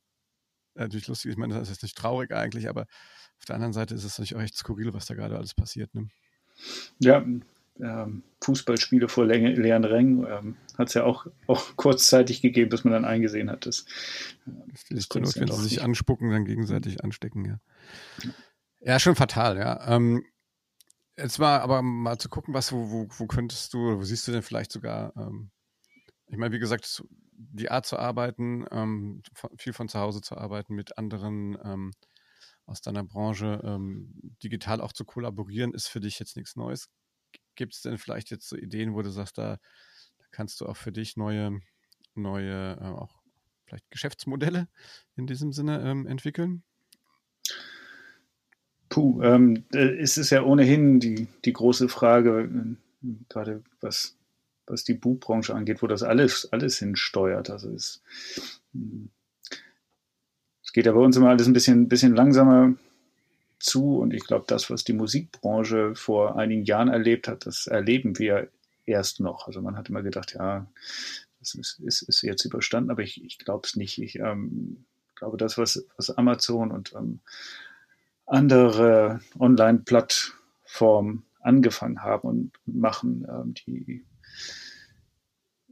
äh, 0.75 0.83
natürlich 0.83 1.09
lustig. 1.09 1.31
Ich 1.31 1.39
meine, 1.39 1.55
das 1.55 1.71
ist 1.71 1.83
nicht 1.83 1.97
traurig 1.97 2.33
eigentlich, 2.33 2.69
aber 2.69 2.83
auf 3.39 3.45
der 3.47 3.55
anderen 3.55 3.73
Seite 3.73 3.95
ist 3.95 4.05
es 4.05 4.19
natürlich 4.19 4.37
auch 4.37 4.43
echt 4.43 4.57
skurril, 4.57 4.93
was 4.93 5.07
da 5.07 5.15
gerade 5.15 5.37
alles 5.37 5.55
passiert. 5.55 5.95
Ne? 5.95 6.09
Ja, 6.99 7.25
ähm, 7.83 8.23
Fußballspiele 8.43 9.09
vor 9.09 9.27
leeren 9.27 9.85
Rängen. 9.85 10.27
Ähm, 10.27 10.57
hat 10.79 10.89
es 10.89 10.95
ja 10.95 11.05
auch, 11.05 11.27
auch 11.47 11.65
kurzzeitig 11.77 12.43
gegeben, 12.43 12.71
bis 12.71 12.85
man 12.85 12.93
dann 12.93 13.05
eingesehen 13.05 13.51
hat, 13.51 13.67
dass 13.67 13.85
äh, 14.47 14.95
das 14.95 15.09
Not, 15.15 15.37
wenn 15.37 15.49
sie 15.49 15.63
sich 15.63 15.83
anspucken, 15.83 16.31
dann 16.31 16.45
gegenseitig 16.45 17.05
anstecken, 17.05 17.45
ja. 17.45 17.61
Ja, 18.81 18.99
schon 18.99 19.15
fatal, 19.15 19.59
ja. 19.59 19.95
Ähm, 19.95 20.25
jetzt 21.17 21.39
mal 21.39 21.61
aber 21.61 21.83
mal 21.83 22.19
zu 22.19 22.29
gucken, 22.29 22.55
was, 22.55 22.73
wo, 22.73 22.91
wo, 22.91 23.09
wo 23.11 23.27
könntest 23.27 23.75
du, 23.75 23.99
wo 23.99 24.03
siehst 24.03 24.27
du 24.27 24.33
denn 24.33 24.43
vielleicht 24.43 24.73
sogar, 24.73 25.13
ähm, 25.17 25.51
ich 26.27 26.39
meine, 26.39 26.55
wie 26.55 26.59
gesagt, 26.59 27.05
die 27.33 27.71
Art 27.71 27.87
zu 27.87 27.99
arbeiten, 27.99 28.65
ähm, 28.71 29.23
viel 29.57 29.73
von 29.73 29.89
zu 29.89 29.99
Hause 29.99 30.21
zu 30.21 30.37
arbeiten, 30.37 30.75
mit 30.75 30.99
anderen 30.99 31.59
ähm, 31.63 31.93
aus 32.67 32.81
deiner 32.81 33.05
Branche 33.05 33.61
ähm, 33.65 34.13
digital 34.43 34.81
auch 34.81 34.93
zu 34.93 35.05
kollaborieren, 35.05 35.75
ist 35.75 35.89
für 35.89 36.01
dich 36.01 36.19
jetzt 36.19 36.37
nichts 36.37 36.57
Neues. 36.57 36.89
Gibt 37.55 37.75
es 37.75 37.83
denn 37.83 37.99
vielleicht 37.99 38.31
jetzt 38.31 38.49
so 38.49 38.57
Ideen, 38.57 38.95
wo 38.95 39.03
du 39.03 39.11
sagst, 39.11 39.39
da, 39.39 39.59
da 40.19 40.25
kannst 40.31 40.61
du 40.61 40.67
auch 40.67 40.77
für 40.77 40.93
dich 40.93 41.17
neue, 41.17 41.61
neue, 42.15 42.79
äh, 42.81 42.85
auch 42.85 43.21
vielleicht 43.67 43.91
Geschäftsmodelle 43.91 44.69
in 45.17 45.27
diesem 45.27 45.53
Sinne 45.53 45.83
ähm, 45.83 46.07
entwickeln? 46.07 46.63
Puh, 48.89 49.23
ähm, 49.23 49.65
äh, 49.73 50.01
es 50.01 50.17
ist 50.17 50.31
ja 50.31 50.43
ohnehin 50.43 50.99
die, 50.99 51.29
die 51.45 51.53
große 51.53 51.89
Frage, 51.89 52.51
äh, 53.03 53.09
gerade 53.29 53.63
was, 53.81 54.17
was 54.67 54.83
die 54.85 54.95
Buchbranche 54.95 55.55
angeht, 55.55 55.81
wo 55.81 55.87
das 55.87 56.03
alles, 56.03 56.53
alles 56.53 56.79
hinsteuert. 56.79 57.51
Also 57.51 57.71
es, 57.71 58.03
hm, 58.73 59.11
es 60.63 60.73
geht 60.73 60.87
ja 60.87 60.93
bei 60.93 61.01
uns 61.01 61.17
immer 61.17 61.31
alles 61.31 61.47
ein 61.47 61.53
bisschen, 61.53 61.89
bisschen 61.89 62.15
langsamer 62.15 62.75
zu. 63.61 63.99
Und 63.99 64.13
ich 64.13 64.25
glaube, 64.25 64.45
das, 64.49 64.71
was 64.71 64.85
die 64.85 64.93
Musikbranche 64.93 65.95
vor 65.95 66.37
einigen 66.37 66.65
Jahren 66.65 66.89
erlebt 66.89 67.29
hat, 67.29 67.47
das 67.47 67.67
erleben 67.67 68.19
wir 68.19 68.49
erst 68.87 69.21
noch. 69.21 69.47
Also 69.47 69.63
man 69.63 69.77
hat 69.77 69.89
immer 69.89 70.03
gedacht, 70.03 70.35
ja, 70.35 70.67
das 71.39 71.55
ist, 71.55 71.81
ist, 71.81 72.03
ist 72.03 72.23
jetzt 72.23 72.45
überstanden, 72.45 72.91
aber 72.91 73.03
ich, 73.03 73.25
ich 73.25 73.39
glaube 73.39 73.67
es 73.67 73.77
nicht. 73.77 74.01
Ich 74.01 74.19
ähm, 74.19 74.85
glaube, 75.15 75.37
das, 75.37 75.57
was, 75.57 75.87
was 75.97 76.11
Amazon 76.11 76.71
und 76.71 76.93
ähm, 76.95 77.21
andere 78.27 79.21
Online-Plattformen 79.39 81.25
angefangen 81.41 82.03
haben 82.03 82.29
und 82.29 82.53
machen, 82.67 83.27
ähm, 83.29 83.55
die 83.55 84.05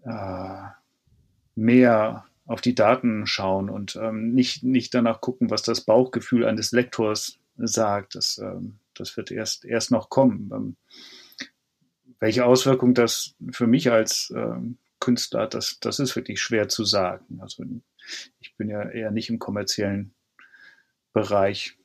äh, 0.05 0.62
mehr 1.55 2.24
auf 2.46 2.61
die 2.62 2.74
Daten 2.74 3.27
schauen 3.27 3.68
und 3.68 3.96
ähm, 3.96 4.33
nicht, 4.33 4.62
nicht 4.62 4.94
danach 4.94 5.20
gucken, 5.20 5.51
was 5.51 5.62
das 5.62 5.83
Bauchgefühl 5.83 6.46
eines 6.46 6.72
Lektors 6.72 7.38
sagt. 7.59 8.14
Das, 8.14 8.38
ähm, 8.38 8.79
das 8.94 9.16
wird 9.16 9.31
erst, 9.31 9.64
erst 9.64 9.90
noch 9.90 10.09
kommen. 10.09 10.51
Ähm, 10.53 10.77
welche 12.21 12.44
Auswirkungen 12.44 12.94
das 12.94 13.35
für 13.53 13.66
mich 13.66 13.90
als 13.90 14.33
ähm, 14.35 14.79
Künstler 15.01 15.42
hat, 15.42 15.55
das, 15.55 15.79
das 15.81 16.01
ist 16.01 16.16
wirklich 16.16 16.40
schwer 16.40 16.68
zu 16.68 16.85
sagen. 16.85 17.40
Also 17.40 17.64
ich 18.40 18.57
bin 18.57 18.68
ja 18.68 18.88
eher 18.88 19.11
nicht 19.11 19.31
im 19.31 19.38
kommerziellen 19.38 20.14
Bereich 21.12 21.79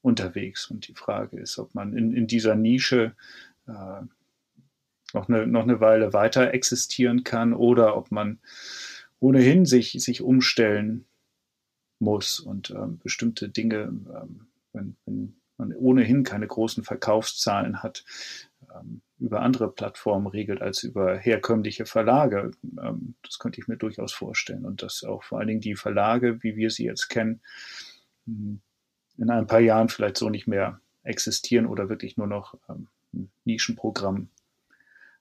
unterwegs. 0.00 0.70
Und 0.70 0.88
die 0.88 0.94
Frage 0.94 1.38
ist, 1.38 1.58
ob 1.58 1.74
man 1.74 1.96
in, 1.96 2.12
in 2.12 2.26
dieser 2.26 2.54
Nische 2.54 3.14
äh, 3.66 4.02
noch, 5.14 5.28
eine, 5.28 5.46
noch 5.46 5.62
eine 5.62 5.80
Weile 5.80 6.12
weiter 6.12 6.52
existieren 6.52 7.24
kann 7.24 7.52
oder 7.54 7.96
ob 7.96 8.10
man 8.10 8.40
ohnehin 9.20 9.66
sich, 9.66 9.92
sich 9.92 10.22
umstellen 10.22 11.06
muss 11.98 12.40
und 12.40 12.70
ähm, 12.70 12.98
bestimmte 12.98 13.48
Dinge, 13.48 13.82
ähm, 13.82 14.46
wenn, 14.72 14.96
wenn, 15.06 15.36
man 15.58 15.74
ohnehin 15.74 16.24
keine 16.24 16.46
großen 16.46 16.84
Verkaufszahlen 16.84 17.82
hat, 17.82 18.04
ähm, 18.74 19.02
über 19.18 19.40
andere 19.40 19.70
Plattformen 19.70 20.26
regelt 20.26 20.60
als 20.60 20.82
über 20.82 21.16
herkömmliche 21.16 21.86
Verlage. 21.86 22.50
Ähm, 22.82 23.14
das 23.22 23.38
könnte 23.38 23.60
ich 23.60 23.68
mir 23.68 23.76
durchaus 23.76 24.12
vorstellen. 24.12 24.64
Und 24.64 24.82
dass 24.82 25.04
auch 25.04 25.22
vor 25.22 25.38
allen 25.38 25.48
Dingen 25.48 25.60
die 25.60 25.76
Verlage, 25.76 26.42
wie 26.42 26.56
wir 26.56 26.70
sie 26.70 26.84
jetzt 26.84 27.08
kennen, 27.08 27.40
hm, 28.26 28.60
in 29.18 29.30
ein 29.30 29.46
paar 29.46 29.60
Jahren 29.60 29.88
vielleicht 29.88 30.16
so 30.16 30.30
nicht 30.30 30.46
mehr 30.46 30.80
existieren 31.04 31.66
oder 31.66 31.88
wirklich 31.88 32.16
nur 32.16 32.26
noch 32.26 32.54
ähm, 32.68 32.88
ein 33.12 33.30
Nischenprogramm 33.44 34.28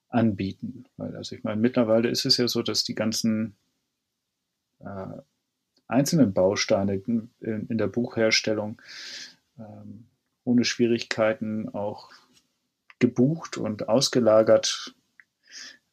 anbieten. 0.10 0.86
Weil, 0.98 1.16
also 1.16 1.36
ich 1.36 1.44
meine, 1.44 1.60
mittlerweile 1.60 2.10
ist 2.10 2.26
es 2.26 2.38
ja 2.38 2.48
so, 2.48 2.64
dass 2.64 2.84
die 2.84 2.96
ganzen 2.96 3.56
äh, 4.80 5.22
einzelnen 5.88 6.34
Bausteine 6.34 6.96
in, 6.96 7.30
in 7.42 7.78
der 7.78 7.88
Buchherstellung 7.88 8.82
ähm, 9.58 10.08
ohne 10.44 10.66
Schwierigkeiten 10.66 11.70
auch 11.70 12.12
gebucht 13.00 13.58
und 13.58 13.90
ausgelagert 13.90 14.96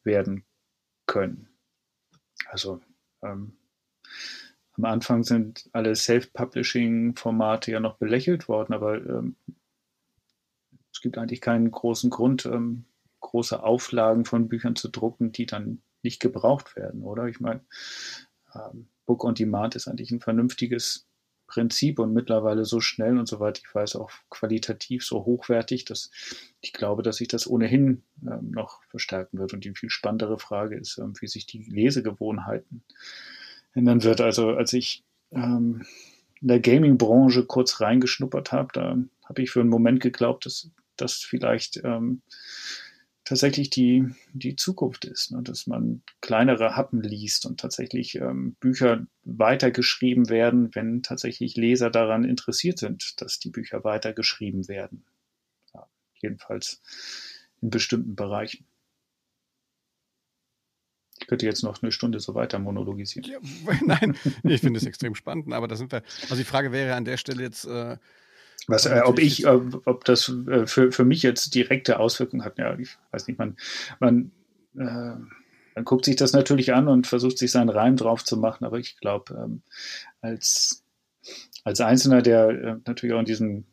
werden 0.05 0.45
können. 1.07 1.49
Also 2.47 2.81
ähm, 3.23 3.57
am 4.73 4.85
Anfang 4.85 5.25
sind 5.25 5.69
alle 5.73 5.97
Self-Publishing-Formate 5.97 7.73
ja 7.73 7.81
noch 7.81 7.97
belächelt 7.97 8.49
worden, 8.49 8.75
aber 8.75 8.97
ähm, 8.97 9.37
es 10.93 11.01
gibt 11.01 11.19
eigentlich 11.19 11.41
keinen 11.41 11.71
großen 11.71 12.11
Grund, 12.11 12.47
ähm, 12.47 12.85
große 13.21 13.63
Auflagen 13.63 14.25
von 14.25 14.49
Büchern 14.49 14.77
zu 14.77 14.89
drucken, 14.89 15.33
die 15.33 15.47
dann 15.47 15.83
nicht 16.03 16.21
gebraucht 16.21 16.77
werden, 16.77 17.03
oder? 17.03 17.27
Ich 17.27 17.41
meine, 17.41 17.65
ähm, 18.55 18.89
Book 19.05 19.25
on 19.25 19.35
Demand 19.35 19.75
ist 19.75 19.89
eigentlich 19.89 20.13
ein 20.13 20.21
vernünftiges 20.21 21.08
Prinzip 21.49 21.99
und 21.99 22.13
mittlerweile 22.13 22.65
so 22.65 22.81
schnell 22.81 23.19
und 23.19 23.27
soweit 23.27 23.59
ich 23.59 23.75
weiß 23.75 23.97
auch 23.97 24.11
qualitativ 24.29 25.05
so 25.05 25.25
hochwertig, 25.25 25.87
dass 25.87 26.11
ich 26.61 26.73
glaube, 26.73 27.03
dass 27.03 27.17
sich 27.17 27.29
das 27.29 27.49
ohnehin 27.49 28.03
ähm, 28.23 28.53
noch 28.53 28.83
verstärken 28.85 29.39
wird. 29.39 29.55
Und 29.55 29.65
die 29.65 29.75
viel 29.75 29.91
spannendere 29.91 30.39
Frage 30.39 30.77
ist, 30.77 30.99
ähm, 30.99 31.15
wie 31.21 31.27
sich 31.27 31.47
die 31.47 31.65
Lesegewohnheiten 31.65 32.83
ändern 33.75 34.05
wird. 34.05 34.21
Also 34.21 34.51
als 34.51 34.75
ich 34.75 35.03
ähm, 35.33 35.87
in 36.41 36.49
der 36.49 36.61
Gaming-Branche 36.61 37.47
kurz 37.47 37.81
reingeschnuppert 37.81 38.53
habe, 38.53 38.69
da 38.75 38.99
habe 39.25 39.43
ich 39.43 39.51
für 39.51 39.61
einen 39.61 39.71
Moment 39.71 40.01
geglaubt, 40.01 40.47
dass 40.47 40.71
das 40.97 41.15
vielleicht 41.15 41.81
ähm, 41.83 42.23
tatsächlich 43.29 43.69
die, 43.69 44.07
die 44.33 44.57
Zukunft 44.57 45.05
ist, 45.05 45.33
ne? 45.33 45.43
dass 45.43 45.67
man 45.67 46.03
kleinere 46.23 46.77
Happen 46.77 47.03
liest 47.03 47.45
und 47.45 47.61
tatsächlich 47.61 48.15
ähm, 48.15 48.57
Bücher 48.59 49.07
weitergeschrieben 49.25 50.31
werden, 50.31 50.75
wenn 50.75 51.03
tatsächlich 51.03 51.55
Leser 51.55 51.91
daran 51.91 52.25
interessiert 52.25 52.79
sind, 52.79 53.21
dass 53.21 53.39
die 53.39 53.51
Bücher 53.51 53.85
weitergeschrieben 53.85 54.67
werden. 54.67 55.05
Ja, 55.75 55.87
jedenfalls 56.15 56.81
in 57.61 57.69
bestimmten 57.69 58.17
Bereichen. 58.17 58.65
Ich 61.21 61.27
könnte 61.27 61.45
jetzt 61.45 61.63
noch 61.63 61.83
eine 61.83 61.93
Stunde 61.93 62.21
so 62.21 62.35
weiter 62.35 62.59
monologisieren. 62.59 63.31
Ja, 63.31 63.41
nein, 63.85 64.17
ich 64.43 64.63
finde 64.63 64.79
es 64.79 64.87
extrem 64.87 65.15
spannend, 65.15 65.53
aber 65.53 65.69
da 65.69 65.77
sind 65.77 65.93
wir. 65.93 66.03
Also 66.23 66.37
die 66.37 66.45
Frage 66.45 66.73
wäre 66.73 66.95
an 66.95 67.05
der 67.05 67.19
Stelle 67.19 67.43
jetzt, 67.43 67.67
äh, 67.67 67.99
was, 68.67 68.87
äh, 68.87 69.01
ob 69.05 69.19
ich, 69.19 69.45
äh, 69.45 69.61
ob 69.85 70.05
das 70.05 70.29
äh, 70.49 70.67
für, 70.67 70.93
für 70.93 71.05
mich 71.05 71.23
jetzt 71.23 71.55
direkte 71.55 71.99
Auswirkungen 71.99 72.45
hat, 72.45 72.59
ja, 72.59 72.79
ich 72.79 72.99
weiß 73.13 73.27
nicht, 73.29 73.39
man, 73.39 73.57
man, 74.01 74.31
äh, 74.77 75.17
man 75.75 75.85
guckt 75.85 76.05
sich 76.05 76.17
das 76.17 76.33
natürlich 76.33 76.75
an 76.75 76.89
und 76.89 77.07
versucht 77.07 77.39
sich 77.39 77.51
seinen 77.51 77.71
Reim 77.71 77.97
drauf 77.97 78.25
zu 78.25 78.37
machen, 78.37 78.65
aber 78.65 78.79
ich 78.79 78.99
glaube, 78.99 79.35
ähm, 79.35 79.63
als, 80.21 80.85
als 81.65 81.81
Einzelner, 81.81 82.23
der 82.23 82.49
äh, 82.49 82.77
natürlich 82.85 83.15
auch 83.15 83.21
in 83.21 83.25
diesem 83.25 83.65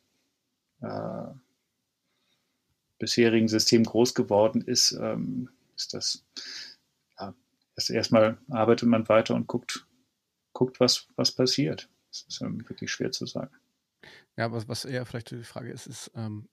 äh, 0.82 1.28
bisherigen 3.00 3.48
System 3.48 3.84
groß 3.84 4.14
geworden 4.14 4.62
ist, 4.62 4.92
ähm, 4.94 5.50
ist 5.76 5.94
das, 5.94 6.24
ja, 7.20 7.34
erst 7.76 7.90
erstmal 7.90 8.38
arbeitet 8.50 8.88
man 8.88 9.10
weiter 9.10 9.36
und 9.36 9.48
guckt, 9.48 9.86
guckt, 10.54 10.80
was, 10.80 11.08
was 11.16 11.32
passiert. 11.32 11.90
Das 12.10 12.26
ist 12.30 12.42
ähm, 12.42 12.68
wirklich 12.70 12.92
schwer 12.92 13.12
zu 13.12 13.26
sagen. 13.26 13.52
Ja, 14.38 14.52
was, 14.52 14.68
was 14.68 14.86
eher 14.86 15.06
vielleicht 15.06 15.32
die 15.32 15.44
Frage 15.44 15.72
ist, 15.72 15.88
ist, 15.88 16.12
ähm, 16.16 16.50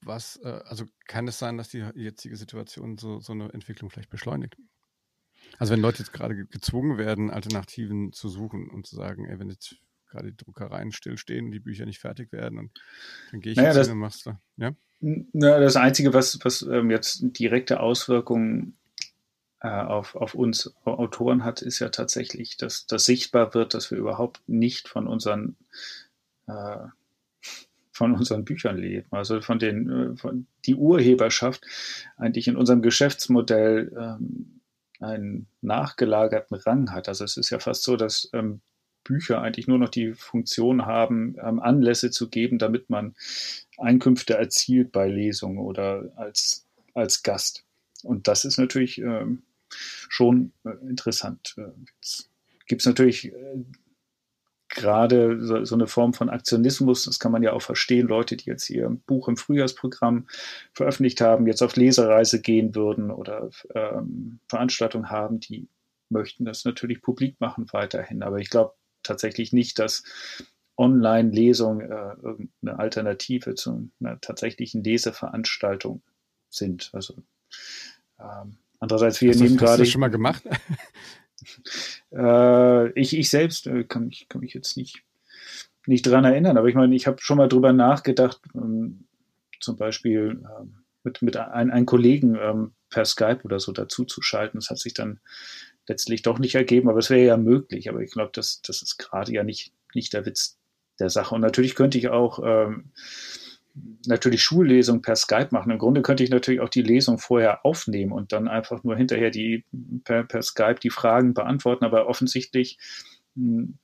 was, 0.00 0.36
äh, 0.42 0.60
also 0.64 0.84
kann 1.06 1.28
es 1.28 1.38
sein, 1.38 1.56
dass 1.56 1.68
die 1.68 1.84
jetzige 1.94 2.36
Situation 2.36 2.96
so, 2.98 3.20
so 3.20 3.32
eine 3.32 3.52
Entwicklung 3.52 3.90
vielleicht 3.90 4.10
beschleunigt? 4.10 4.56
Also 5.58 5.72
wenn 5.72 5.80
Leute 5.80 5.98
jetzt 5.98 6.12
gerade 6.12 6.46
gezwungen 6.46 6.98
werden, 6.98 7.30
Alternativen 7.30 8.12
zu 8.12 8.28
suchen 8.28 8.68
und 8.70 8.86
zu 8.86 8.96
sagen, 8.96 9.26
ey, 9.26 9.38
wenn 9.38 9.50
jetzt 9.50 9.76
gerade 10.08 10.30
die 10.32 10.36
Druckereien 10.36 10.92
stillstehen 10.92 11.46
und 11.46 11.52
die 11.52 11.60
Bücher 11.60 11.86
nicht 11.86 12.00
fertig 12.00 12.32
werden 12.32 12.58
und 12.58 12.80
dann 13.30 13.40
gehe 13.40 13.52
ich 13.52 13.56
naja, 13.56 13.70
jetzt 13.70 13.76
das, 13.76 13.86
hin 13.88 13.94
und 13.94 14.00
machst 14.00 14.26
du, 14.26 14.32
ja? 14.56 14.72
Na, 15.00 15.60
das 15.60 15.76
Einzige, 15.76 16.12
was, 16.12 16.38
was 16.42 16.62
ähm, 16.62 16.90
jetzt 16.90 17.20
direkte 17.38 17.80
Auswirkungen 17.80 18.76
äh, 19.60 19.68
auf, 19.68 20.16
auf 20.16 20.34
uns 20.34 20.74
Autoren 20.84 21.44
hat, 21.44 21.62
ist 21.62 21.78
ja 21.78 21.90
tatsächlich, 21.90 22.56
dass 22.56 22.86
das 22.86 23.04
sichtbar 23.04 23.54
wird, 23.54 23.74
dass 23.74 23.90
wir 23.90 23.98
überhaupt 23.98 24.40
nicht 24.48 24.88
von 24.88 25.06
unseren 25.06 25.56
äh, 26.46 26.86
von 27.98 28.14
unseren 28.14 28.44
Büchern 28.44 28.78
leben. 28.78 29.08
Also 29.10 29.40
von 29.40 29.58
den, 29.58 29.90
äh, 29.90 30.16
von 30.16 30.46
die 30.64 30.76
Urheberschaft 30.76 31.64
eigentlich 32.16 32.46
in 32.46 32.56
unserem 32.56 32.80
Geschäftsmodell 32.80 33.92
ähm, 33.98 34.60
einen 35.00 35.48
nachgelagerten 35.60 36.56
Rang 36.56 36.92
hat. 36.92 37.08
Also 37.08 37.24
es 37.24 37.36
ist 37.36 37.50
ja 37.50 37.58
fast 37.58 37.82
so, 37.82 37.96
dass 37.96 38.30
ähm, 38.32 38.60
Bücher 39.02 39.42
eigentlich 39.42 39.66
nur 39.66 39.78
noch 39.78 39.88
die 39.88 40.14
Funktion 40.14 40.86
haben, 40.86 41.36
ähm, 41.42 41.58
Anlässe 41.58 42.10
zu 42.10 42.28
geben, 42.28 42.58
damit 42.58 42.88
man 42.88 43.14
Einkünfte 43.78 44.34
erzielt 44.34 44.92
bei 44.92 45.08
Lesungen 45.08 45.58
oder 45.58 46.12
als, 46.16 46.66
als 46.94 47.22
Gast. 47.24 47.64
Und 48.04 48.28
das 48.28 48.44
ist 48.44 48.58
natürlich 48.58 48.98
ähm, 48.98 49.42
schon 49.70 50.52
äh, 50.64 50.70
interessant. 50.88 51.56
Äh, 51.58 51.70
gibt 52.66 52.82
es 52.82 52.86
natürlich 52.86 53.32
gerade 54.68 55.44
so, 55.44 55.64
so, 55.64 55.74
eine 55.74 55.86
Form 55.86 56.14
von 56.14 56.28
Aktionismus, 56.28 57.04
das 57.04 57.18
kann 57.18 57.32
man 57.32 57.42
ja 57.42 57.52
auch 57.52 57.62
verstehen, 57.62 58.06
Leute, 58.06 58.36
die 58.36 58.46
jetzt 58.46 58.68
ihr 58.70 58.88
Buch 59.06 59.28
im 59.28 59.36
Frühjahrsprogramm 59.36 60.26
veröffentlicht 60.72 61.20
haben, 61.20 61.46
jetzt 61.46 61.62
auf 61.62 61.76
Lesereise 61.76 62.40
gehen 62.40 62.74
würden 62.74 63.10
oder 63.10 63.50
ähm, 63.74 64.40
Veranstaltungen 64.48 65.10
haben, 65.10 65.40
die 65.40 65.68
möchten 66.10 66.44
das 66.44 66.64
natürlich 66.64 67.02
publik 67.02 67.40
machen 67.40 67.66
weiterhin. 67.72 68.22
Aber 68.22 68.38
ich 68.38 68.50
glaube 68.50 68.74
tatsächlich 69.02 69.52
nicht, 69.52 69.78
dass 69.78 70.02
Online-Lesungen 70.76 71.90
äh, 71.90 72.14
irgendeine 72.22 72.78
Alternative 72.78 73.54
zu 73.54 73.90
einer 74.00 74.20
tatsächlichen 74.20 74.84
Leseveranstaltung 74.84 76.02
sind. 76.50 76.90
Also 76.92 77.14
ähm, 78.20 78.58
andererseits, 78.78 79.20
wir 79.20 79.34
nehmen 79.34 79.56
gerade. 79.56 79.72
Hast 79.72 79.78
du 79.78 79.82
das 79.82 79.90
schon 79.90 80.00
mal 80.00 80.08
gemacht? 80.08 80.44
Äh, 82.12 82.90
ich, 82.92 83.16
ich 83.16 83.30
selbst 83.30 83.66
äh, 83.66 83.84
kann, 83.84 84.06
mich, 84.06 84.28
kann 84.28 84.40
mich 84.40 84.54
jetzt 84.54 84.76
nicht, 84.76 85.02
nicht 85.86 86.06
dran 86.06 86.24
erinnern, 86.24 86.56
aber 86.56 86.68
ich 86.68 86.74
meine, 86.74 86.94
ich 86.94 87.06
habe 87.06 87.20
schon 87.20 87.38
mal 87.38 87.48
drüber 87.48 87.72
nachgedacht, 87.72 88.40
ähm, 88.54 89.06
zum 89.60 89.76
Beispiel 89.76 90.42
ähm, 90.60 90.84
mit, 91.04 91.22
mit 91.22 91.36
ein, 91.36 91.70
einem 91.70 91.86
Kollegen 91.86 92.36
ähm, 92.40 92.72
per 92.90 93.04
Skype 93.04 93.40
oder 93.44 93.60
so 93.60 93.72
dazu 93.72 94.04
zu 94.04 94.22
schalten. 94.22 94.58
Das 94.58 94.70
hat 94.70 94.78
sich 94.78 94.94
dann 94.94 95.20
letztlich 95.86 96.22
doch 96.22 96.38
nicht 96.38 96.54
ergeben, 96.54 96.88
aber 96.88 96.98
es 96.98 97.10
wäre 97.10 97.24
ja 97.24 97.36
möglich. 97.36 97.88
Aber 97.88 98.00
ich 98.00 98.10
glaube, 98.10 98.30
das, 98.34 98.60
das 98.62 98.82
ist 98.82 98.98
gerade 98.98 99.32
ja 99.32 99.42
nicht, 99.42 99.72
nicht 99.94 100.12
der 100.12 100.26
Witz 100.26 100.58
der 100.98 101.10
Sache. 101.10 101.34
Und 101.34 101.40
natürlich 101.40 101.74
könnte 101.74 101.98
ich 101.98 102.08
auch 102.08 102.40
ähm, 102.44 102.92
natürlich 104.06 104.42
Schullesung 104.42 105.02
per 105.02 105.16
Skype 105.16 105.48
machen. 105.50 105.70
Im 105.70 105.78
Grunde 105.78 106.02
könnte 106.02 106.24
ich 106.24 106.30
natürlich 106.30 106.60
auch 106.60 106.68
die 106.68 106.82
Lesung 106.82 107.18
vorher 107.18 107.64
aufnehmen 107.64 108.12
und 108.12 108.32
dann 108.32 108.48
einfach 108.48 108.84
nur 108.84 108.96
hinterher 108.96 109.30
die 109.30 109.64
per, 110.04 110.24
per 110.24 110.42
Skype 110.42 110.80
die 110.82 110.90
Fragen 110.90 111.34
beantworten. 111.34 111.84
Aber 111.84 112.06
offensichtlich 112.06 112.78
hm, 113.34 113.78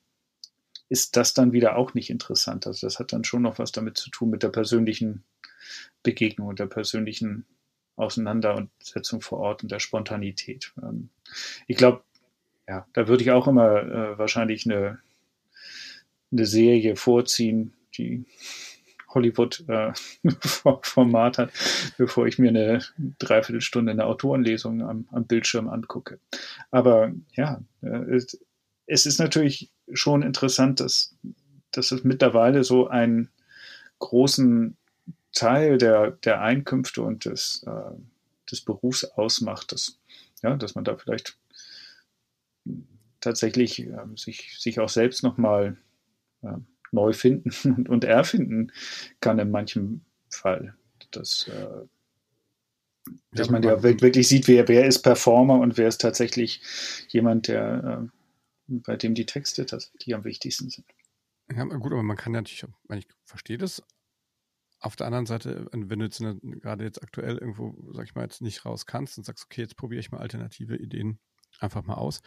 ist 0.89 1.17
das 1.17 1.33
dann 1.33 1.51
wieder 1.51 1.77
auch 1.77 1.93
nicht 1.93 2.09
interessant. 2.09 2.67
Also 2.67 2.87
das 2.87 2.99
hat 2.99 3.13
dann 3.13 3.23
schon 3.23 3.41
noch 3.41 3.59
was 3.59 3.71
damit 3.71 3.97
zu 3.97 4.09
tun 4.09 4.29
mit 4.29 4.43
der 4.43 4.49
persönlichen 4.49 5.23
Begegnung 6.03 6.47
und 6.47 6.59
der 6.59 6.67
persönlichen 6.67 7.45
Auseinandersetzung 7.95 9.21
vor 9.21 9.39
Ort 9.39 9.63
und 9.63 9.71
der 9.71 9.79
Spontanität. 9.79 10.73
Ähm, 10.81 11.09
ich 11.67 11.77
glaube, 11.77 12.03
ja, 12.67 12.87
da 12.93 13.07
würde 13.07 13.23
ich 13.23 13.31
auch 13.31 13.47
immer 13.47 13.83
äh, 13.83 14.17
wahrscheinlich 14.17 14.65
eine, 14.65 14.99
eine 16.31 16.45
Serie 16.45 16.95
vorziehen, 16.95 17.73
die 17.97 18.25
Hollywood-Format 19.15 21.39
äh, 21.39 21.41
hat, 21.43 21.51
bevor 21.97 22.27
ich 22.27 22.37
mir 22.37 22.49
eine 22.49 22.83
Dreiviertelstunde 23.17 23.91
eine 23.91 24.05
Autorenlesung 24.05 24.83
am, 24.83 25.07
am 25.11 25.25
Bildschirm 25.25 25.69
angucke. 25.69 26.19
Aber 26.71 27.11
ja, 27.33 27.61
äh, 27.81 28.15
es, 28.15 28.39
es 28.85 29.05
ist 29.05 29.19
natürlich 29.19 29.71
schon 29.93 30.21
interessant, 30.21 30.79
dass, 30.79 31.15
dass 31.71 31.91
es 31.91 32.03
mittlerweile 32.03 32.63
so 32.63 32.87
einen 32.87 33.29
großen 33.99 34.77
Teil 35.33 35.77
der, 35.77 36.11
der 36.11 36.41
Einkünfte 36.41 37.01
und 37.01 37.25
des, 37.25 37.63
äh, 37.67 37.91
des 38.49 38.61
Berufs 38.61 39.03
ausmacht, 39.03 39.71
dass, 39.71 39.99
ja, 40.43 40.55
dass 40.55 40.75
man 40.75 40.83
da 40.83 40.97
vielleicht 40.97 41.37
tatsächlich 43.19 43.79
äh, 43.79 43.97
sich, 44.15 44.59
sich 44.59 44.79
auch 44.79 44.89
selbst 44.89 45.23
nochmal 45.23 45.77
äh, 46.41 46.57
neu 46.91 47.13
finden 47.13 47.85
und, 47.87 48.03
erfinden 48.03 48.71
kann 49.19 49.39
in 49.39 49.51
manchem 49.51 50.01
Fall. 50.29 50.75
Das, 51.11 51.47
äh, 51.47 51.85
dass 53.31 53.49
man 53.49 53.63
ja 53.63 53.83
wirklich 53.83 54.27
sieht, 54.27 54.47
wer, 54.47 54.67
wer 54.67 54.85
ist 54.85 55.03
Performer 55.03 55.59
und 55.59 55.77
wer 55.77 55.87
ist 55.87 56.01
tatsächlich 56.01 56.61
jemand, 57.09 57.47
der, 57.47 58.09
äh, 58.67 58.73
bei 58.85 58.95
dem 58.95 59.13
die 59.13 59.25
Texte 59.25 59.65
tatsächlich 59.65 60.15
am 60.15 60.23
wichtigsten 60.23 60.69
sind. 60.69 60.85
Ja, 61.55 61.63
gut, 61.63 61.91
aber 61.91 62.01
man 62.01 62.17
kann 62.17 62.31
natürlich, 62.31 62.65
ich 62.91 63.07
verstehe 63.23 63.59
das, 63.59 63.83
auf 64.79 64.95
der 64.95 65.07
anderen 65.07 65.25
Seite, 65.25 65.67
wenn 65.71 65.99
du 65.99 66.05
jetzt 66.05 66.21
eine, 66.21 66.39
gerade 66.39 66.83
jetzt 66.83 67.01
aktuell 67.01 67.37
irgendwo, 67.37 67.75
sag 67.93 68.05
ich 68.05 68.15
mal, 68.15 68.23
jetzt 68.23 68.41
nicht 68.41 68.65
raus 68.65 68.85
kannst 68.85 69.17
und 69.17 69.23
sagst, 69.23 69.45
okay, 69.45 69.61
jetzt 69.61 69.77
probiere 69.77 69.99
ich 69.99 70.11
mal 70.11 70.19
alternative 70.19 70.75
Ideen 70.75 71.19
einfach 71.59 71.83
mal 71.83 71.95
aus. 71.95 72.21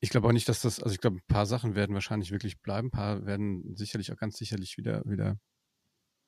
Ich 0.00 0.10
glaube 0.10 0.28
auch 0.28 0.32
nicht, 0.32 0.48
dass 0.48 0.62
das, 0.62 0.82
also 0.82 0.94
ich 0.94 1.00
glaube, 1.00 1.18
ein 1.18 1.26
paar 1.28 1.46
Sachen 1.46 1.74
werden 1.74 1.94
wahrscheinlich 1.94 2.30
wirklich 2.32 2.60
bleiben, 2.60 2.88
ein 2.88 2.90
paar 2.90 3.26
werden 3.26 3.76
sicherlich 3.76 4.12
auch 4.12 4.16
ganz 4.16 4.38
sicherlich 4.38 4.78
wieder, 4.78 5.02
wieder 5.04 5.38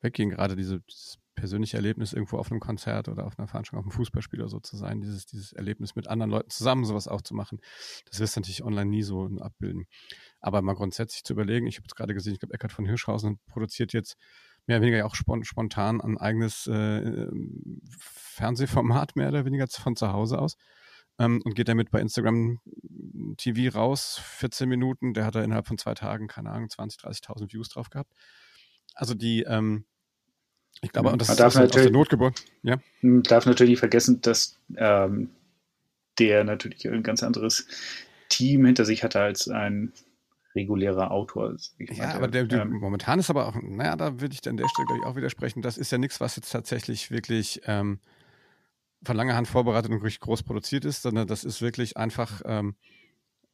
weggehen. 0.03 0.31
Gerade 0.31 0.57
diese, 0.57 0.81
dieses 0.81 1.19
persönliche 1.35 1.79
Erlebnis, 1.79 2.13
irgendwo 2.13 2.39
auf 2.39 2.51
einem 2.51 2.61
Konzert 2.61 3.09
oder 3.09 3.27
auf 3.27 3.39
einer 3.39 3.49
Veranstaltung, 3.49 3.81
auf 3.81 3.87
einem 3.87 3.97
Fußballspiel 3.97 4.41
oder 4.41 4.51
so 4.51 4.61
zu 4.61 4.77
sein, 4.77 5.01
dieses, 5.01 5.27
dieses 5.27 5.53
Erlebnis 5.53 5.97
mit 5.97 6.09
anderen 6.09 6.31
Leuten 6.31 6.51
zusammen 6.51 6.85
sowas 6.85 7.09
auch 7.09 7.23
zu 7.23 7.35
machen, 7.35 7.61
das 8.11 8.21
wirst 8.21 8.37
du 8.37 8.41
natürlich 8.41 8.65
online 8.65 8.91
nie 8.91 9.03
so 9.03 9.29
abbilden. 9.41 9.87
Aber 10.41 10.61
mal 10.63 10.75
grundsätzlich 10.75 11.25
zu 11.25 11.33
überlegen, 11.33 11.67
ich 11.67 11.77
habe 11.77 11.85
jetzt 11.85 11.97
gerade 11.97 12.15
gesehen, 12.15 12.35
ich 12.35 12.41
glaube, 12.41 12.55
Eckart 12.55 12.73
von 12.73 12.85
Hirschhausen 12.85 13.39
produziert 13.47 13.93
jetzt 13.93 14.17
mehr 14.67 14.79
oder 14.79 14.87
weniger 14.87 15.07
auch 15.07 15.15
spontan 15.15 16.01
ein 16.01 16.19
eigenes 16.19 16.67
äh, 16.67 17.27
Fernsehformat 17.99 19.17
mehr 19.17 19.29
oder 19.29 19.45
weniger 19.45 19.67
von 19.69 19.97
zu 19.97 20.13
Hause 20.13 20.39
aus 20.39 20.57
ähm, 21.23 21.41
und 21.45 21.55
geht 21.55 21.69
damit 21.69 21.91
bei 21.91 22.01
Instagram 22.01 22.61
TV 23.37 23.77
raus, 23.77 24.21
14 24.25 24.69
Minuten, 24.69 25.15
der 25.15 25.25
hat 25.25 25.35
da 25.35 25.43
innerhalb 25.43 25.67
von 25.67 25.79
zwei 25.79 25.95
Tagen, 25.95 26.27
keine 26.29 26.51
Ahnung, 26.51 26.69
20, 26.69 27.01
30.000 27.01 27.53
Views 27.53 27.69
drauf 27.69 27.91
gehabt. 27.91 28.13
Also 28.95 29.15
die, 29.15 29.43
ähm, 29.43 29.85
ich 30.81 30.91
glaube, 30.93 31.11
und 31.11 31.21
das 31.21 31.29
Man 31.29 31.37
darf 31.37 31.55
ist 31.55 31.61
natürlich, 31.61 31.77
aus 31.77 31.83
der 31.83 31.93
Not 31.93 32.09
geboren. 32.09 32.35
Ja? 32.63 32.79
Man 33.01 33.23
darf 33.23 33.47
natürlich 33.47 33.79
vergessen, 33.79 34.21
dass 34.21 34.59
ähm, 34.77 35.31
der 36.19 36.45
natürlich 36.45 36.89
ein 36.89 37.03
ganz 37.03 37.23
anderes 37.23 37.67
Team 38.29 38.65
hinter 38.65 38.85
sich 38.85 39.05
hatte 39.05 39.21
als 39.21 39.49
ein 39.49 39.93
regulärer 40.55 41.11
Autor. 41.11 41.57
ja, 41.79 42.15
aber 42.15 42.29
der, 42.29 42.45
der 42.45 42.63
ähm, 42.63 42.73
momentan 42.73 43.19
ist 43.19 43.31
aber 43.31 43.47
auch, 43.47 43.57
naja, 43.63 43.97
da 43.97 44.21
würde 44.21 44.35
ich 44.35 44.43
dann 44.43 44.57
der 44.57 44.69
Stelle 44.69 44.89
ich 44.99 45.07
auch 45.07 45.17
widersprechen. 45.17 45.63
Das 45.63 45.79
ist 45.79 45.93
ja 45.93 45.99
nichts, 45.99 46.21
was 46.21 46.37
jetzt 46.37 46.51
tatsächlich 46.51 47.11
wirklich 47.11 47.63
ähm, 47.65 48.01
von 49.05 49.17
langer 49.17 49.35
Hand 49.35 49.49
vorbereitet 49.49 49.91
und 49.91 50.21
groß 50.21 50.43
produziert 50.43 50.85
ist, 50.85 51.03
sondern 51.03 51.27
das 51.27 51.45
ist 51.45 51.61
wirklich 51.61 51.97
einfach 51.97 52.43
ähm, 52.45 52.77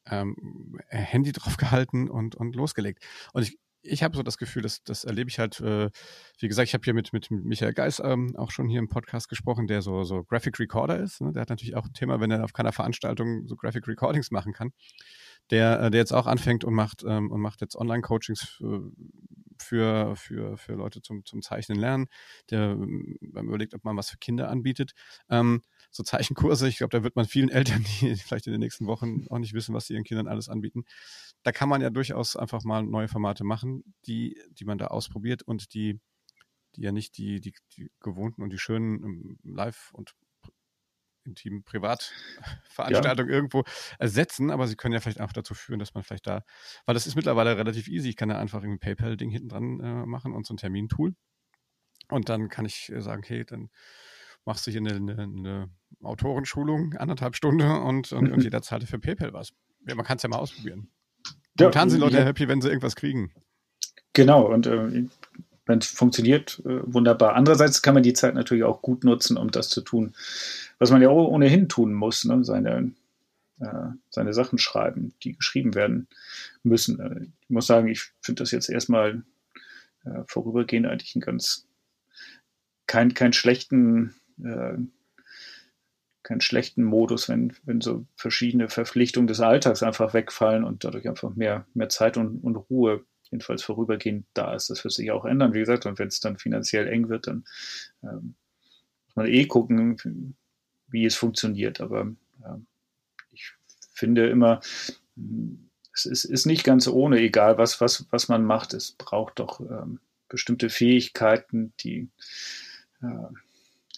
ähm, 0.06 0.78
Handy 0.88 1.32
drauf 1.32 1.56
gehalten 1.56 2.08
und, 2.08 2.34
und 2.34 2.54
losgelegt. 2.54 3.04
Und 3.32 3.42
ich, 3.42 3.58
ich 3.82 4.02
habe 4.02 4.16
so 4.16 4.22
das 4.22 4.38
Gefühl, 4.38 4.62
dass 4.62 4.82
das 4.82 5.04
erlebe 5.04 5.30
ich 5.30 5.38
halt, 5.38 5.60
äh, 5.60 5.90
wie 6.40 6.48
gesagt, 6.48 6.68
ich 6.68 6.74
habe 6.74 6.84
hier 6.84 6.94
mit, 6.94 7.12
mit 7.12 7.30
Michael 7.30 7.72
Geis 7.72 8.00
ähm, 8.04 8.34
auch 8.36 8.50
schon 8.50 8.68
hier 8.68 8.80
im 8.80 8.88
Podcast 8.88 9.28
gesprochen, 9.28 9.66
der 9.66 9.82
so, 9.82 10.04
so 10.04 10.24
Graphic 10.24 10.58
Recorder 10.58 10.98
ist. 10.98 11.20
Ne? 11.20 11.32
Der 11.32 11.42
hat 11.42 11.48
natürlich 11.48 11.76
auch 11.76 11.86
ein 11.86 11.92
Thema, 11.92 12.20
wenn 12.20 12.30
er 12.30 12.44
auf 12.44 12.52
keiner 12.52 12.72
Veranstaltung 12.72 13.46
so 13.46 13.56
Graphic 13.56 13.86
Recordings 13.86 14.30
machen 14.30 14.52
kann. 14.52 14.72
Der, 15.50 15.80
äh, 15.80 15.90
der 15.90 16.00
jetzt 16.00 16.12
auch 16.12 16.26
anfängt 16.26 16.64
und 16.64 16.74
macht 16.74 17.04
ähm, 17.06 17.30
und 17.30 17.40
macht 17.40 17.60
jetzt 17.60 17.76
Online-Coachings 17.76 18.62
für, 19.62 20.16
für, 20.16 20.56
für, 20.56 20.74
Leute 20.74 21.02
zum, 21.02 21.24
zum 21.24 21.42
Zeichnen 21.42 21.78
lernen. 21.78 22.06
Der 22.50 22.70
ähm, 22.70 23.16
überlegt, 23.20 23.74
ob 23.74 23.84
man 23.84 23.96
was 23.96 24.10
für 24.10 24.18
Kinder 24.18 24.50
anbietet. 24.50 24.92
Ähm, 25.28 25.62
so 25.90 26.02
Zeichenkurse, 26.02 26.68
ich 26.68 26.78
glaube, 26.78 26.96
da 26.96 27.02
wird 27.02 27.16
man 27.16 27.26
vielen 27.26 27.48
Eltern, 27.48 27.84
die 27.84 28.14
vielleicht 28.16 28.46
in 28.46 28.52
den 28.52 28.60
nächsten 28.60 28.86
Wochen 28.86 29.26
auch 29.30 29.38
nicht 29.38 29.54
wissen, 29.54 29.74
was 29.74 29.86
sie 29.86 29.94
ihren 29.94 30.04
Kindern 30.04 30.28
alles 30.28 30.48
anbieten. 30.48 30.84
Da 31.42 31.52
kann 31.52 31.68
man 31.68 31.80
ja 31.80 31.90
durchaus 31.90 32.36
einfach 32.36 32.64
mal 32.64 32.82
neue 32.82 33.08
Formate 33.08 33.44
machen, 33.44 33.94
die, 34.06 34.40
die 34.50 34.64
man 34.64 34.78
da 34.78 34.88
ausprobiert 34.88 35.42
und 35.42 35.74
die, 35.74 36.00
die 36.76 36.82
ja 36.82 36.92
nicht 36.92 37.16
die, 37.18 37.40
die, 37.40 37.54
die 37.76 37.90
gewohnten 38.00 38.42
und 38.42 38.50
die 38.50 38.58
schönen 38.58 39.04
ähm, 39.04 39.38
Live- 39.42 39.90
und 39.92 40.14
intimen 41.28 41.62
Privatveranstaltung 41.64 43.28
ja. 43.28 43.34
irgendwo 43.34 43.64
ersetzen, 43.98 44.50
aber 44.50 44.66
sie 44.66 44.76
können 44.76 44.94
ja 44.94 45.00
vielleicht 45.00 45.20
einfach 45.20 45.32
dazu 45.32 45.54
führen, 45.54 45.78
dass 45.78 45.94
man 45.94 46.02
vielleicht 46.02 46.26
da, 46.26 46.42
weil 46.86 46.94
das 46.94 47.06
ist 47.06 47.14
mittlerweile 47.14 47.56
relativ 47.56 47.88
easy. 47.88 48.08
Ich 48.08 48.16
kann 48.16 48.30
ja 48.30 48.38
einfach 48.38 48.62
ein 48.62 48.78
PayPal-Ding 48.78 49.30
hinten 49.30 49.48
dran 49.48 49.80
äh, 49.80 50.06
machen 50.06 50.32
und 50.32 50.46
so 50.46 50.54
ein 50.54 50.58
Termintool. 50.58 51.14
Und 52.10 52.28
dann 52.28 52.48
kann 52.48 52.64
ich 52.64 52.90
äh, 52.90 53.00
sagen, 53.00 53.22
hey, 53.26 53.44
dann 53.44 53.68
machst 54.44 54.66
du 54.66 54.70
hier 54.70 54.80
eine, 54.80 54.94
eine, 54.94 55.22
eine 55.22 55.70
Autorenschulung, 56.02 56.94
anderthalb 56.94 57.36
Stunden 57.36 57.62
und, 57.62 58.12
und, 58.12 58.32
und 58.32 58.42
jeder 58.42 58.62
zahlt 58.62 58.84
für 58.84 58.98
PayPal 58.98 59.32
was. 59.32 59.50
Ja, 59.86 59.94
man 59.94 60.04
kann 60.04 60.16
es 60.16 60.22
ja 60.22 60.28
mal 60.28 60.38
ausprobieren. 60.38 60.90
Momentan 61.58 61.88
ja, 61.88 61.90
sind 61.90 62.00
Leute 62.00 62.18
ja. 62.18 62.24
happy, 62.24 62.48
wenn 62.48 62.60
sie 62.60 62.68
irgendwas 62.68 62.96
kriegen. 62.96 63.32
Genau, 64.12 64.52
und 64.52 64.66
äh, 64.66 65.04
es 65.76 65.86
funktioniert, 65.86 66.62
äh, 66.64 66.80
wunderbar. 66.82 67.34
Andererseits 67.34 67.82
kann 67.82 67.94
man 67.94 68.02
die 68.02 68.14
Zeit 68.14 68.34
natürlich 68.34 68.64
auch 68.64 68.80
gut 68.80 69.04
nutzen, 69.04 69.36
um 69.36 69.50
das 69.50 69.68
zu 69.68 69.82
tun, 69.82 70.14
was 70.78 70.90
man 70.90 71.02
ja 71.02 71.10
ohnehin 71.10 71.68
tun 71.68 71.92
muss, 71.92 72.24
ne? 72.24 72.42
seine, 72.44 72.92
äh, 73.60 73.88
seine 74.08 74.32
Sachen 74.32 74.58
schreiben, 74.58 75.12
die 75.22 75.34
geschrieben 75.34 75.74
werden 75.74 76.08
müssen. 76.62 76.98
Äh, 77.00 77.24
ich 77.42 77.50
muss 77.50 77.66
sagen, 77.66 77.88
ich 77.88 78.02
finde 78.22 78.42
das 78.42 78.50
jetzt 78.50 78.70
erstmal 78.70 79.22
äh, 80.04 80.22
vorübergehend 80.26 80.86
eigentlich 80.86 81.14
einen 81.14 81.22
ganz 81.22 81.66
kein, 82.86 83.12
keinen 83.12 83.34
schlechten 83.34 84.14
äh, 84.42 84.78
keinen 86.28 86.40
schlechten 86.42 86.84
Modus, 86.84 87.30
wenn, 87.30 87.54
wenn 87.64 87.80
so 87.80 88.04
verschiedene 88.14 88.68
Verpflichtungen 88.68 89.28
des 89.28 89.40
Alltags 89.40 89.82
einfach 89.82 90.12
wegfallen 90.12 90.62
und 90.62 90.84
dadurch 90.84 91.08
einfach 91.08 91.34
mehr, 91.34 91.64
mehr 91.72 91.88
Zeit 91.88 92.18
und, 92.18 92.44
und 92.44 92.56
Ruhe 92.56 93.02
jedenfalls 93.30 93.62
vorübergehend 93.62 94.26
da 94.34 94.54
ist. 94.54 94.70
Das 94.70 94.84
wird 94.84 94.94
sich 94.94 95.10
auch 95.10 95.24
ändern, 95.24 95.54
wie 95.54 95.60
gesagt. 95.60 95.86
Und 95.86 95.98
wenn 95.98 96.08
es 96.08 96.20
dann 96.20 96.38
finanziell 96.38 96.88
eng 96.88 97.08
wird, 97.08 97.26
dann 97.26 97.44
ähm, 98.02 98.34
muss 99.06 99.16
man 99.16 99.26
eh 99.26 99.46
gucken, 99.46 100.36
wie 100.88 101.04
es 101.04 101.14
funktioniert. 101.14 101.80
Aber 101.80 102.12
ja, 102.40 102.60
ich 103.30 103.52
finde 103.92 104.28
immer, 104.28 104.60
es 105.92 106.06
ist, 106.06 106.24
ist, 106.24 106.46
nicht 106.46 106.64
ganz 106.64 106.86
ohne, 106.88 107.20
egal 107.20 107.58
was, 107.58 107.80
was, 107.80 108.06
was 108.10 108.28
man 108.28 108.44
macht. 108.44 108.74
Es 108.74 108.92
braucht 108.92 109.38
doch 109.38 109.60
ähm, 109.60 110.00
bestimmte 110.28 110.70
Fähigkeiten, 110.70 111.72
die 111.80 112.08
äh, 113.02 113.28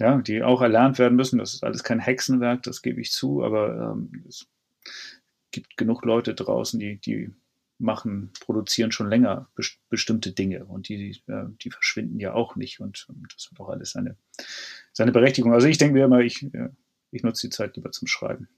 ja, 0.01 0.17
die 0.17 0.43
auch 0.43 0.63
erlernt 0.63 0.99
werden 0.99 1.15
müssen. 1.15 1.39
Das 1.39 1.53
ist 1.53 1.63
alles 1.63 1.85
kein 1.85 2.01
Hexenwerk, 2.01 2.63
das 2.63 2.81
gebe 2.81 3.01
ich 3.01 3.13
zu, 3.13 3.45
aber 3.45 3.93
ähm, 3.93 4.25
es 4.27 4.49
gibt 5.51 5.77
genug 5.77 6.05
Leute 6.05 6.35
draußen, 6.35 6.81
die, 6.81 6.97
die 6.97 7.31
machen, 7.81 8.31
produzieren 8.41 8.93
schon 8.93 9.09
länger 9.09 9.49
be 9.55 9.63
bestimmte 9.89 10.33
Dinge 10.33 10.65
und 10.65 10.89
die, 10.89 11.21
äh, 11.27 11.45
die 11.63 11.71
verschwinden 11.71 12.21
ja 12.21 12.35
auch 12.35 12.57
nicht 12.57 12.81
und, 12.81 13.07
und, 13.09 13.35
das 13.35 13.51
hat 13.51 13.61
auch 13.61 13.71
alles 13.71 13.93
seine, 13.93 14.17
seine 14.93 15.13
Berechtigung. 15.13 15.53
Also 15.53 15.67
ich 15.67 15.79
denke 15.79 15.95
mir 15.95 16.05
immer, 16.05 16.21
ich, 16.21 16.43
äh, 16.55 16.69
ich 17.11 17.23
nutze 17.23 17.49
die 17.49 17.51
Zeit 17.51 17.77
lieber 17.77 17.91
zum 17.91 18.07
Schreiben. 18.07 18.49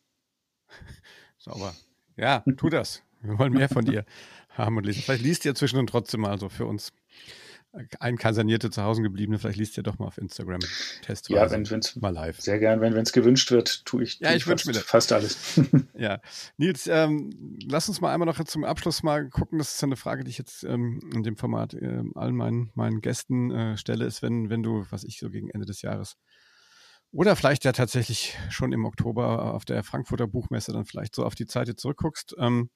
Sauber. 1.38 1.74
Ja, 2.16 2.44
tu 2.56 2.68
das. 2.68 3.02
Wir 3.22 3.38
wollen 3.38 3.52
mehr 3.52 3.68
von 3.68 3.84
dir 3.84 4.04
haben 4.50 4.76
und 4.76 4.84
lesen. 4.84 5.02
Vielleicht 5.02 5.22
liest 5.22 5.44
ihr 5.44 5.54
zwischendurch 5.54 5.90
trotzdem 5.90 6.20
mal 6.20 6.38
so 6.38 6.48
für 6.48 6.66
uns 6.66 6.92
einkasernierte 8.00 8.70
zu 8.70 8.82
Hause 8.82 9.02
gebliebene, 9.02 9.38
vielleicht 9.38 9.58
liest 9.58 9.76
ihr 9.76 9.82
doch 9.82 9.98
mal 9.98 10.06
auf 10.06 10.18
Instagram 10.18 10.60
Testweise. 11.02 11.40
Ja, 11.40 11.50
wenn 11.50 11.80
es 11.80 11.96
mal 11.96 12.10
live. 12.10 12.40
Sehr 12.40 12.58
gern, 12.58 12.80
wenn 12.80 12.94
es 12.94 13.12
gewünscht 13.12 13.50
wird, 13.50 13.84
tue 13.86 14.02
ich, 14.02 14.20
ja, 14.20 14.34
ich 14.34 14.44
fast, 14.44 14.66
mir 14.66 14.72
das. 14.72 14.82
fast 14.82 15.12
alles. 15.12 15.60
ja, 15.94 16.20
Nils, 16.58 16.86
ähm, 16.86 17.58
lass 17.66 17.88
uns 17.88 18.00
mal 18.00 18.12
einmal 18.12 18.26
noch 18.26 18.42
zum 18.44 18.64
Abschluss 18.64 19.02
mal 19.02 19.28
gucken. 19.30 19.58
Das 19.58 19.74
ist 19.74 19.80
ja 19.80 19.86
eine 19.86 19.96
Frage, 19.96 20.24
die 20.24 20.30
ich 20.30 20.38
jetzt 20.38 20.64
ähm, 20.64 21.00
in 21.14 21.22
dem 21.22 21.36
Format 21.36 21.74
äh, 21.74 22.02
allen 22.14 22.36
meinen, 22.36 22.70
meinen 22.74 23.00
Gästen 23.00 23.50
äh, 23.50 23.76
stelle, 23.76 24.04
ist, 24.04 24.22
wenn, 24.22 24.50
wenn 24.50 24.62
du, 24.62 24.84
was 24.90 25.04
ich 25.04 25.18
so 25.18 25.30
gegen 25.30 25.48
Ende 25.48 25.66
des 25.66 25.82
Jahres 25.82 26.16
oder 27.12 27.36
vielleicht 27.36 27.64
ja 27.64 27.72
tatsächlich 27.72 28.38
schon 28.48 28.72
im 28.72 28.86
Oktober 28.86 29.52
auf 29.52 29.66
der 29.66 29.84
Frankfurter 29.84 30.26
Buchmesse 30.26 30.72
dann 30.72 30.86
vielleicht 30.86 31.14
so 31.14 31.24
auf 31.24 31.34
die 31.34 31.46
Zeit 31.46 31.68
jetzt 31.68 31.82
zurückguckst. 31.82 32.34
Ähm, 32.38 32.70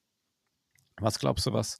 was 0.99 1.19
glaubst 1.19 1.47
du, 1.47 1.53
was 1.53 1.79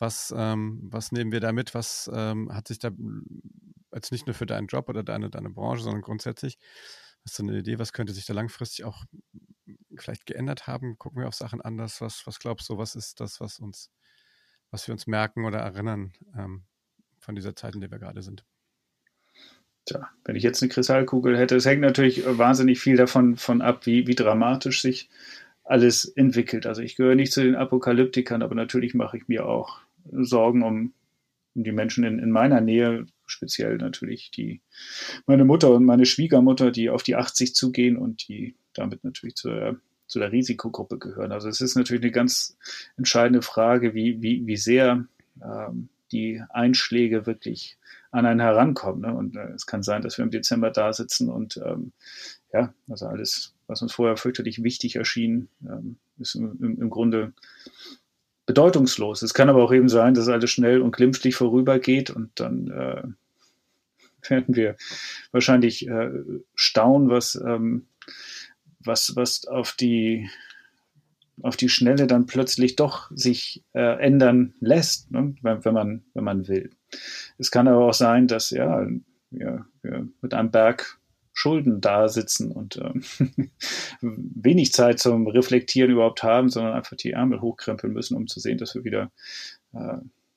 was, 0.00 0.34
ähm, 0.36 0.80
was 0.82 1.12
nehmen 1.12 1.30
wir 1.30 1.40
da 1.40 1.52
mit? 1.52 1.74
Was 1.74 2.10
ähm, 2.12 2.52
hat 2.52 2.68
sich 2.68 2.78
da 2.78 2.90
jetzt 3.94 4.12
nicht 4.12 4.26
nur 4.26 4.34
für 4.34 4.46
deinen 4.46 4.66
Job 4.66 4.88
oder 4.88 5.02
deine, 5.02 5.30
deine 5.30 5.50
Branche, 5.50 5.82
sondern 5.82 6.02
grundsätzlich, 6.02 6.58
hast 7.24 7.38
du 7.38 7.42
eine 7.42 7.58
Idee, 7.58 7.78
was 7.78 7.92
könnte 7.92 8.12
sich 8.12 8.24
da 8.24 8.32
langfristig 8.32 8.84
auch 8.84 9.04
vielleicht 9.96 10.26
geändert 10.26 10.66
haben? 10.66 10.96
Gucken 10.98 11.20
wir 11.20 11.28
auf 11.28 11.34
Sachen 11.34 11.60
anders? 11.60 12.00
Was, 12.00 12.26
was 12.26 12.38
glaubst 12.38 12.68
du, 12.70 12.78
was 12.78 12.96
ist 12.96 13.20
das, 13.20 13.40
was 13.40 13.58
uns, 13.58 13.90
was 14.70 14.86
wir 14.88 14.92
uns 14.92 15.06
merken 15.06 15.44
oder 15.44 15.58
erinnern 15.58 16.12
ähm, 16.36 16.64
von 17.18 17.34
dieser 17.34 17.54
Zeit, 17.54 17.74
in 17.74 17.82
der 17.82 17.90
wir 17.90 17.98
gerade 17.98 18.22
sind? 18.22 18.44
Tja, 19.84 20.08
wenn 20.24 20.36
ich 20.36 20.42
jetzt 20.42 20.62
eine 20.62 20.70
Kristallkugel 20.70 21.36
hätte, 21.36 21.56
es 21.56 21.66
hängt 21.66 21.82
natürlich 21.82 22.24
wahnsinnig 22.24 22.80
viel 22.80 22.96
davon 22.96 23.36
von 23.36 23.60
ab, 23.60 23.84
wie, 23.86 24.06
wie 24.06 24.14
dramatisch 24.14 24.80
sich 24.80 25.10
alles 25.64 26.04
entwickelt. 26.04 26.66
Also 26.66 26.80
ich 26.80 26.96
gehöre 26.96 27.14
nicht 27.14 27.32
zu 27.32 27.42
den 27.42 27.54
Apokalyptikern, 27.54 28.42
aber 28.42 28.54
natürlich 28.54 28.94
mache 28.94 29.16
ich 29.18 29.28
mir 29.28 29.46
auch 29.46 29.80
Sorgen 30.10 30.62
um, 30.62 30.92
um 31.54 31.64
die 31.64 31.72
Menschen 31.72 32.04
in, 32.04 32.18
in 32.18 32.30
meiner 32.30 32.60
Nähe, 32.60 33.06
speziell 33.26 33.76
natürlich 33.76 34.30
die, 34.30 34.60
meine 35.26 35.44
Mutter 35.44 35.70
und 35.70 35.84
meine 35.84 36.06
Schwiegermutter, 36.06 36.70
die 36.70 36.90
auf 36.90 37.02
die 37.02 37.16
80 37.16 37.54
zugehen 37.54 37.96
und 37.96 38.28
die 38.28 38.56
damit 38.72 39.04
natürlich 39.04 39.36
zu 39.36 39.50
der, 39.50 39.76
zu 40.06 40.18
der 40.18 40.32
Risikogruppe 40.32 40.98
gehören. 40.98 41.32
Also 41.32 41.48
es 41.48 41.60
ist 41.60 41.76
natürlich 41.76 42.02
eine 42.02 42.12
ganz 42.12 42.56
entscheidende 42.96 43.42
Frage, 43.42 43.94
wie, 43.94 44.20
wie, 44.22 44.46
wie 44.46 44.56
sehr 44.56 45.06
ähm, 45.42 45.88
die 46.12 46.42
Einschläge 46.50 47.26
wirklich 47.26 47.78
an 48.10 48.26
einen 48.26 48.40
herankommen. 48.40 49.02
Ne? 49.02 49.14
Und 49.14 49.36
äh, 49.36 49.52
es 49.52 49.66
kann 49.66 49.82
sein, 49.82 50.02
dass 50.02 50.18
wir 50.18 50.24
im 50.24 50.30
Dezember 50.30 50.70
da 50.70 50.92
sitzen 50.92 51.28
und 51.28 51.60
ähm, 51.64 51.92
ja, 52.52 52.74
also 52.88 53.06
alles, 53.06 53.54
was 53.66 53.82
uns 53.82 53.92
vorher 53.92 54.16
fürchterlich 54.16 54.62
wichtig 54.62 54.96
erschien, 54.96 55.48
ähm, 55.64 55.96
ist 56.18 56.34
im, 56.34 56.80
im, 56.80 56.90
Grunde 56.90 57.32
bedeutungslos. 58.46 59.22
Es 59.22 59.34
kann 59.34 59.48
aber 59.48 59.62
auch 59.62 59.72
eben 59.72 59.88
sein, 59.88 60.14
dass 60.14 60.28
alles 60.28 60.50
schnell 60.50 60.80
und 60.80 60.96
glimpflich 60.96 61.34
vorübergeht 61.34 62.10
und 62.10 62.30
dann 62.40 62.68
äh, 62.68 63.02
werden 64.28 64.54
wir 64.54 64.76
wahrscheinlich 65.32 65.88
äh, 65.88 66.10
staunen, 66.54 67.10
was, 67.10 67.34
ähm, 67.36 67.86
was, 68.80 69.14
was 69.16 69.46
auf 69.46 69.72
die 69.72 70.28
auf 71.42 71.56
die 71.56 71.68
Schnelle 71.68 72.06
dann 72.06 72.26
plötzlich 72.26 72.76
doch 72.76 73.10
sich 73.14 73.64
äh, 73.72 73.98
ändern 73.98 74.52
lässt, 74.60 75.10
ne? 75.10 75.34
wenn, 75.40 75.64
wenn, 75.64 75.74
man, 75.74 76.04
wenn 76.12 76.24
man 76.24 76.48
will. 76.48 76.70
Es 77.38 77.50
kann 77.50 77.68
aber 77.68 77.86
auch 77.86 77.94
sein, 77.94 78.26
dass 78.26 78.50
ja, 78.50 78.86
wir, 79.30 79.64
wir 79.82 80.08
mit 80.20 80.34
einem 80.34 80.50
Berg 80.50 80.99
Schulden 81.40 81.80
da 81.80 82.08
sitzen 82.08 82.52
und 82.52 82.76
ähm, 82.76 83.02
wenig 84.02 84.74
Zeit 84.74 84.98
zum 84.98 85.26
Reflektieren 85.26 85.90
überhaupt 85.90 86.22
haben, 86.22 86.50
sondern 86.50 86.74
einfach 86.74 86.98
die 86.98 87.12
Ärmel 87.12 87.40
hochkrempeln 87.40 87.94
müssen, 87.94 88.14
um 88.14 88.26
zu 88.26 88.40
sehen, 88.40 88.58
dass 88.58 88.74
wir 88.74 88.84
wieder 88.84 89.10
äh, 89.72 89.96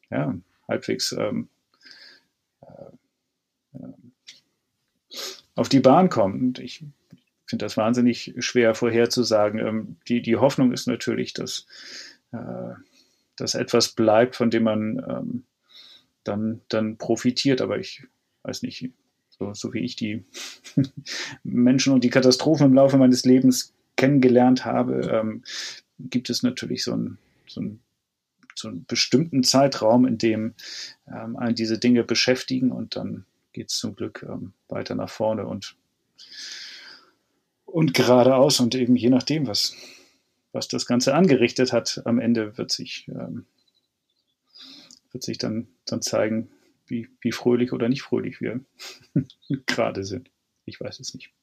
ja, 0.10 0.34
halbwegs 0.66 1.12
ähm, 1.12 1.50
äh, 2.62 3.78
auf 5.56 5.68
die 5.68 5.82
Bahn 5.82 6.08
kommen. 6.08 6.40
Und 6.40 6.60
ich 6.60 6.86
finde 7.46 7.66
das 7.66 7.76
wahnsinnig 7.76 8.34
schwer 8.40 8.74
vorherzusagen. 8.74 9.60
Ähm, 9.60 9.98
die, 10.08 10.22
die 10.22 10.38
Hoffnung 10.38 10.72
ist 10.72 10.88
natürlich, 10.88 11.34
dass, 11.34 11.68
äh, 12.32 12.76
dass 13.36 13.56
etwas 13.56 13.90
bleibt, 13.90 14.38
von 14.38 14.50
dem 14.50 14.64
man 14.64 15.06
ähm, 15.06 15.44
dann, 16.24 16.62
dann 16.70 16.98
profitiert. 16.98 17.60
Aber 17.60 17.78
ich 17.78 18.04
weiß 18.44 18.62
nicht, 18.62 18.90
so, 19.38 19.54
so 19.54 19.74
wie 19.74 19.80
ich 19.80 19.96
die 19.96 20.24
Menschen 21.44 21.94
und 21.94 22.04
die 22.04 22.10
Katastrophen 22.10 22.68
im 22.68 22.74
Laufe 22.74 22.98
meines 22.98 23.26
Lebens 23.26 23.74
kennengelernt 23.96 24.66
habe, 24.66 25.10
ähm, 25.12 25.44
gibt 26.00 26.30
es 26.30 26.44
natürlich 26.44 26.84
so 26.84 26.94
einen, 26.94 27.18
so, 27.48 27.62
einen, 27.62 27.80
so 28.56 28.68
einen 28.68 28.86
bestimmten 28.86 29.44
Zeitraum, 29.44 30.06
in 30.06 30.18
dem 30.18 30.54
ähm, 31.08 31.36
einen 31.36 31.56
diese 31.56 31.78
Dinge 31.78 32.04
beschäftigen 32.04 32.72
und 32.72 32.96
dann 32.96 33.26
geht 33.54 33.70
es 33.70 33.78
zum 33.78 33.96
Glück 33.96 34.26
ähm, 34.28 34.54
weiter 34.68 34.96
nach 34.96 35.10
vorne 35.10 35.46
und, 35.46 35.76
und 37.66 37.94
geradeaus 37.94 38.60
und 38.60 38.76
eben 38.76 38.96
je 38.96 39.10
nachdem, 39.10 39.48
was, 39.48 39.76
was 40.52 40.68
das 40.68 40.86
Ganze 40.86 41.14
angerichtet 41.14 41.72
hat, 41.72 42.02
am 42.06 42.20
Ende 42.20 42.58
wird 42.58 42.72
sich, 42.72 43.08
ähm, 43.10 43.46
wird 45.12 45.24
sich 45.24 45.38
dann, 45.38 45.68
dann 45.86 46.02
zeigen, 46.02 46.50
wie, 46.86 47.10
wie 47.22 47.32
fröhlich 47.32 47.72
oder 47.74 47.90
nicht 47.90 48.02
fröhlich 48.02 48.42
wir 48.42 48.64
gerade 49.66 50.04
sind. 50.04 50.30
Ich 50.66 50.80
weiß 50.80 51.00
es 51.00 51.14
nicht. 51.14 51.34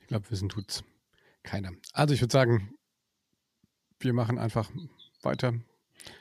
Ich 0.00 0.06
glaube, 0.08 0.30
wissen 0.30 0.48
tut's 0.48 0.84
keiner. 1.42 1.72
Also 1.92 2.14
ich 2.14 2.20
würde 2.20 2.32
sagen, 2.32 2.74
wir 3.98 4.12
machen 4.12 4.38
einfach 4.38 4.70
weiter. 5.22 5.54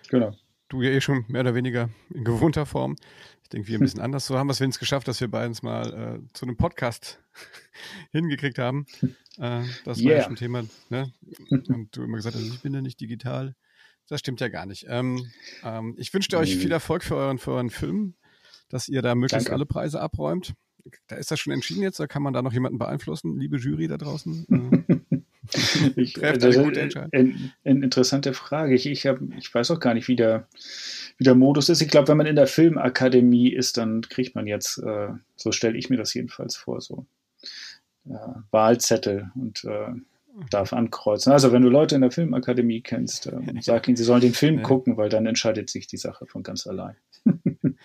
Genau. 0.10 0.36
Du 0.70 0.82
ja 0.82 0.92
eh 0.92 1.02
schon 1.02 1.26
mehr 1.28 1.42
oder 1.42 1.56
weniger 1.56 1.90
in 2.14 2.24
gewohnter 2.24 2.66
Form. 2.66 2.96
Ich 3.44 3.50
denke, 3.50 3.68
wir 3.68 3.78
ein 3.78 3.82
bisschen 3.82 4.00
anders. 4.02 4.26
So 4.26 4.38
haben 4.38 4.48
wir 4.48 4.52
es 4.52 4.62
wenigstens 4.62 4.80
geschafft, 4.80 5.08
dass 5.08 5.20
wir 5.20 5.28
beides 5.28 5.64
mal 5.64 6.22
äh, 6.22 6.34
zu 6.34 6.46
einem 6.46 6.56
Podcast 6.56 7.22
hingekriegt 8.12 8.58
haben. 8.58 8.86
Äh, 9.38 9.64
das 9.84 10.00
yeah. 10.00 10.12
war 10.12 10.18
ja 10.18 10.24
schon 10.24 10.36
Thema. 10.36 10.64
Ne? 10.90 11.12
Und 11.50 11.96
du 11.96 12.04
immer 12.04 12.18
gesagt 12.18 12.36
hast, 12.36 12.44
ich 12.44 12.62
bin 12.62 12.74
ja 12.74 12.82
nicht 12.82 13.02
digital. 13.02 13.56
Das 14.12 14.20
stimmt 14.20 14.42
ja 14.42 14.50
gar 14.50 14.66
nicht. 14.66 14.88
Ähm, 14.90 15.32
ähm, 15.64 15.96
ich 15.98 16.14
wünsche 16.14 16.38
euch 16.38 16.58
viel 16.58 16.74
Erfolg 16.74 17.02
für 17.02 17.16
euren, 17.16 17.38
für 17.38 17.52
euren 17.52 17.70
Film, 17.70 18.16
dass 18.68 18.90
ihr 18.90 19.02
da 19.02 19.16
möglichst 19.16 19.48
Danke. 19.48 19.54
alle 19.54 19.66
Preise 19.66 20.02
abräumt. 20.02 20.54
Da 21.08 21.16
ist 21.16 21.32
das 21.32 21.40
schon 21.40 21.54
entschieden 21.54 21.82
jetzt, 21.82 21.98
da 21.98 22.08
kann 22.08 22.22
man 22.22 22.34
da 22.34 22.42
noch 22.42 22.52
jemanden 22.52 22.78
beeinflussen, 22.78 23.40
liebe 23.40 23.56
Jury 23.56 23.88
da 23.88 23.96
draußen. 23.96 24.46
ich, 25.96 26.16
das 26.16 26.44
ist 26.44 26.58
eine 26.58 27.10
ein, 27.14 27.54
ein 27.64 27.84
interessante 27.84 28.34
Frage. 28.34 28.76
Ich, 28.76 28.86
ich, 28.86 29.08
hab, 29.08 29.22
ich 29.38 29.56
weiß 29.56 29.72
auch 29.72 29.80
gar 29.80 29.94
nicht, 29.94 30.10
wie 30.10 30.18
der, 30.18 30.46
wie 31.16 31.24
der 31.24 31.36
Modus 31.36 31.70
ist. 31.70 31.80
Ich 31.80 31.88
glaube, 31.88 32.10
wenn 32.10 32.18
man 32.18 32.28
in 32.28 32.36
der 32.36 32.48
Filmakademie 32.48 33.54
ist, 33.54 33.78
dann 33.78 34.02
kriegt 34.02 34.36
man 34.36 34.46
jetzt, 34.46 34.78
äh, 34.80 35.08
so 35.38 35.54
stelle 35.54 35.78
ich 35.78 35.90
mir 35.90 35.96
das 35.96 36.14
jedenfalls 36.14 36.58
vor, 36.58 36.82
so 36.82 37.06
äh, 38.10 38.18
Wahlzettel 38.52 39.32
und 39.36 39.64
äh, 39.64 39.94
darf 40.50 40.74
ankreuzen. 40.74 41.32
Also 41.32 41.52
wenn 41.52 41.62
du 41.62 41.70
Leute 41.70 41.96
in 41.96 42.02
der 42.02 42.12
Filmakademie 42.12 42.82
kennst, 42.82 43.28
äh, 43.28 43.40
sag 43.62 43.88
ihnen, 43.88 43.98
sie 43.98 44.04
sollen 44.04 44.22
den 44.22 44.34
Film 44.34 44.64
gucken, 44.64 44.98
weil 44.98 45.10
dann 45.10 45.26
entscheidet 45.26 45.70
sich 45.70 45.88
die 45.88 45.98
Sache 45.98 46.26
von 46.26 46.44
ganz 46.44 46.68
allein. 46.68 46.96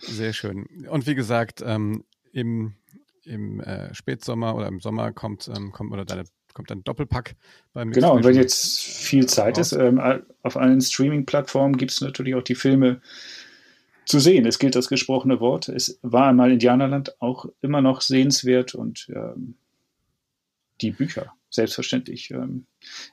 Sehr 0.00 0.32
schön. 0.32 0.66
Und 0.88 1.06
wie 1.06 1.14
gesagt, 1.14 1.62
ähm, 1.64 2.04
im, 2.32 2.74
im 3.24 3.60
äh, 3.60 3.92
Spätsommer 3.94 4.54
oder 4.54 4.68
im 4.68 4.80
Sommer 4.80 5.12
kommt, 5.12 5.50
ähm, 5.54 5.72
kommt 5.72 5.92
oder 5.92 6.04
deine 6.04 6.24
kommt 6.56 6.72
ein 6.72 6.82
Doppelpack 6.84 7.36
beim 7.74 7.92
Genau, 7.92 8.14
und 8.14 8.24
wenn 8.24 8.34
jetzt 8.34 8.82
viel 8.82 9.26
Zeit 9.26 9.58
ist, 9.58 9.72
ähm, 9.72 10.00
auf 10.42 10.56
allen 10.56 10.80
Streaming-Plattformen 10.80 11.76
gibt 11.76 11.90
es 11.92 12.00
natürlich 12.00 12.34
auch 12.34 12.42
die 12.42 12.54
Filme 12.54 13.02
zu 14.06 14.20
sehen. 14.20 14.46
Es 14.46 14.58
gilt 14.58 14.74
das 14.74 14.88
gesprochene 14.88 15.38
Wort. 15.38 15.68
Es 15.68 15.98
war 16.00 16.28
einmal 16.28 16.50
Indianerland 16.50 17.20
auch 17.20 17.44
immer 17.60 17.82
noch 17.82 18.00
sehenswert 18.00 18.74
und 18.74 19.06
ähm, 19.14 19.56
die 20.80 20.90
Bücher 20.90 21.32
selbstverständlich. 21.50 22.30
Ähm, 22.30 22.66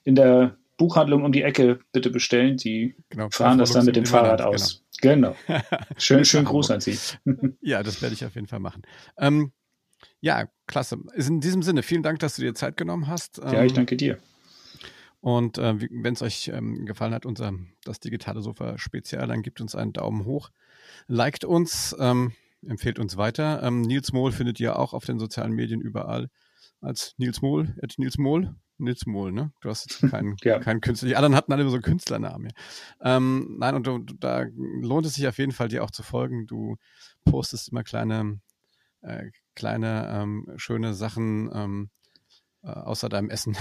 in 0.03 0.15
der 0.15 0.57
Buchhandlung 0.77 1.23
um 1.23 1.31
die 1.31 1.43
Ecke 1.43 1.79
bitte 1.91 2.09
bestellen. 2.09 2.57
Die 2.57 2.95
genau, 3.09 3.29
fahren 3.29 3.57
das 3.57 3.71
dann 3.71 3.85
mit 3.85 3.95
dem 3.95 4.05
Fahrrad 4.05 4.41
aus. 4.41 4.83
Genau. 5.01 5.35
genau. 5.47 5.61
Schön, 5.97 6.25
schön 6.25 6.45
Gruß 6.45 6.71
an 6.71 6.81
Sie. 6.81 6.97
ja, 7.61 7.83
das 7.83 8.01
werde 8.01 8.13
ich 8.13 8.25
auf 8.25 8.35
jeden 8.35 8.47
Fall 8.47 8.59
machen. 8.59 8.83
Ähm, 9.17 9.51
ja, 10.21 10.47
klasse. 10.67 10.97
In 11.15 11.41
diesem 11.41 11.61
Sinne, 11.61 11.83
vielen 11.83 12.03
Dank, 12.03 12.19
dass 12.19 12.35
du 12.35 12.41
dir 12.41 12.53
Zeit 12.53 12.77
genommen 12.77 13.07
hast. 13.07 13.37
ja, 13.37 13.63
ich 13.63 13.71
ähm, 13.71 13.75
danke 13.75 13.97
dir. 13.97 14.19
Und 15.19 15.57
äh, 15.57 15.75
wenn 15.79 16.13
es 16.13 16.21
euch 16.21 16.49
ähm, 16.53 16.85
gefallen 16.85 17.13
hat, 17.13 17.25
unser 17.25 17.53
das 17.85 17.99
digitale 17.99 18.41
Sofa 18.41 18.77
Spezial, 18.77 19.27
dann 19.27 19.41
gebt 19.41 19.61
uns 19.61 19.75
einen 19.75 19.93
Daumen 19.93 20.25
hoch, 20.25 20.51
liked 21.07 21.45
uns, 21.45 21.95
ähm, 21.99 22.33
empfehlt 22.67 22.99
uns 22.99 23.15
weiter. 23.15 23.63
Ähm, 23.63 23.81
Nils 23.81 24.11
Mohl 24.11 24.31
findet 24.31 24.59
ihr 24.59 24.77
auch 24.77 24.93
auf 24.93 25.05
den 25.05 25.19
sozialen 25.19 25.53
Medien 25.53 25.81
überall 25.81 26.29
als 26.83 27.15
Nils 27.17 27.41
Mohl, 27.41 27.75
at 27.81 27.93
Nils 27.97 28.17
Mohl. 28.17 28.55
Nils 28.77 29.05
Mohl, 29.05 29.31
ne? 29.31 29.51
Du 29.61 29.69
hast 29.69 29.89
jetzt 29.89 30.11
keinen, 30.11 30.35
ja. 30.43 30.59
keinen 30.59 30.81
Künstler. 30.81 31.07
Die 31.07 31.15
anderen 31.15 31.35
hatten 31.35 31.53
alle 31.53 31.69
so 31.69 31.79
Künstlernamen. 31.79 32.49
Ja. 33.03 33.17
Ähm, 33.17 33.55
nein, 33.59 33.75
und 33.75 33.87
du, 33.87 33.99
da 33.99 34.45
lohnt 34.55 35.05
es 35.05 35.13
sich 35.15 35.27
auf 35.27 35.37
jeden 35.37 35.51
Fall, 35.51 35.67
dir 35.69 35.83
auch 35.83 35.91
zu 35.91 36.03
folgen. 36.03 36.47
Du 36.47 36.77
postest 37.23 37.69
immer 37.69 37.83
kleine, 37.83 38.39
äh, 39.01 39.25
kleine, 39.55 40.09
ähm, 40.11 40.47
schöne 40.57 40.93
Sachen, 40.93 41.49
ähm, 41.53 41.89
äh, 42.63 42.69
außer 42.69 43.09
deinem 43.09 43.29
Essen. 43.29 43.55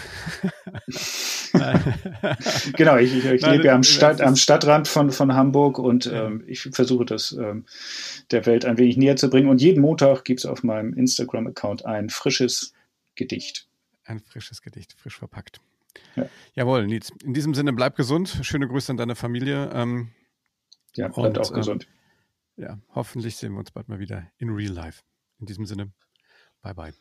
genau, 2.77 2.97
ich, 2.97 3.15
ich, 3.17 3.25
ich 3.25 3.43
Nein, 3.43 3.53
lebe 3.53 3.67
ja 3.67 3.75
am, 3.75 3.83
Stadt, 3.83 4.21
am 4.21 4.37
Stadtrand 4.37 4.89
von, 4.89 5.11
von 5.11 5.35
Hamburg 5.35 5.79
und 5.79 6.11
ähm, 6.13 6.45
ich 6.47 6.63
versuche 6.63 7.05
das 7.05 7.33
ähm, 7.33 7.67
der 8.31 8.47
Welt 8.47 8.65
ein 8.65 8.79
wenig 8.79 8.97
näher 8.97 9.17
zu 9.17 9.29
bringen. 9.29 9.49
Und 9.49 9.61
jeden 9.61 9.83
Montag 9.83 10.25
gibt 10.25 10.41
es 10.41 10.47
auf 10.47 10.63
meinem 10.63 10.95
Instagram-Account 10.95 11.85
ein 11.85 12.09
frisches 12.11 12.73
Gedicht. 13.15 13.69
Ein 14.05 14.21
frisches 14.21 14.63
Gedicht, 14.63 14.95
frisch 14.95 15.19
verpackt. 15.19 15.61
Ja. 16.17 16.29
Jawohl, 16.55 16.87
Nietz. 16.87 17.11
In 17.23 17.35
diesem 17.35 17.55
Sinne, 17.55 17.73
bleib 17.73 17.97
gesund. 17.97 18.41
Schöne 18.43 18.67
Grüße 18.67 18.91
an 18.91 18.97
deine 18.97 19.15
Familie. 19.15 19.71
Ähm, 19.73 20.11
ja, 20.97 21.09
bleibt 21.09 21.39
auch 21.39 21.53
gesund. 21.53 21.87
Ähm, 22.57 22.65
ja, 22.65 22.81
hoffentlich 22.95 23.37
sehen 23.37 23.53
wir 23.53 23.61
uns 23.61 23.71
bald 23.71 23.89
mal 23.89 23.99
wieder 23.99 24.31
in 24.39 24.51
real 24.51 24.73
life. 24.73 25.03
In 25.39 25.47
diesem 25.47 25.67
Sinne, 25.67 25.93
bye 26.63 26.75
bye. 26.75 26.93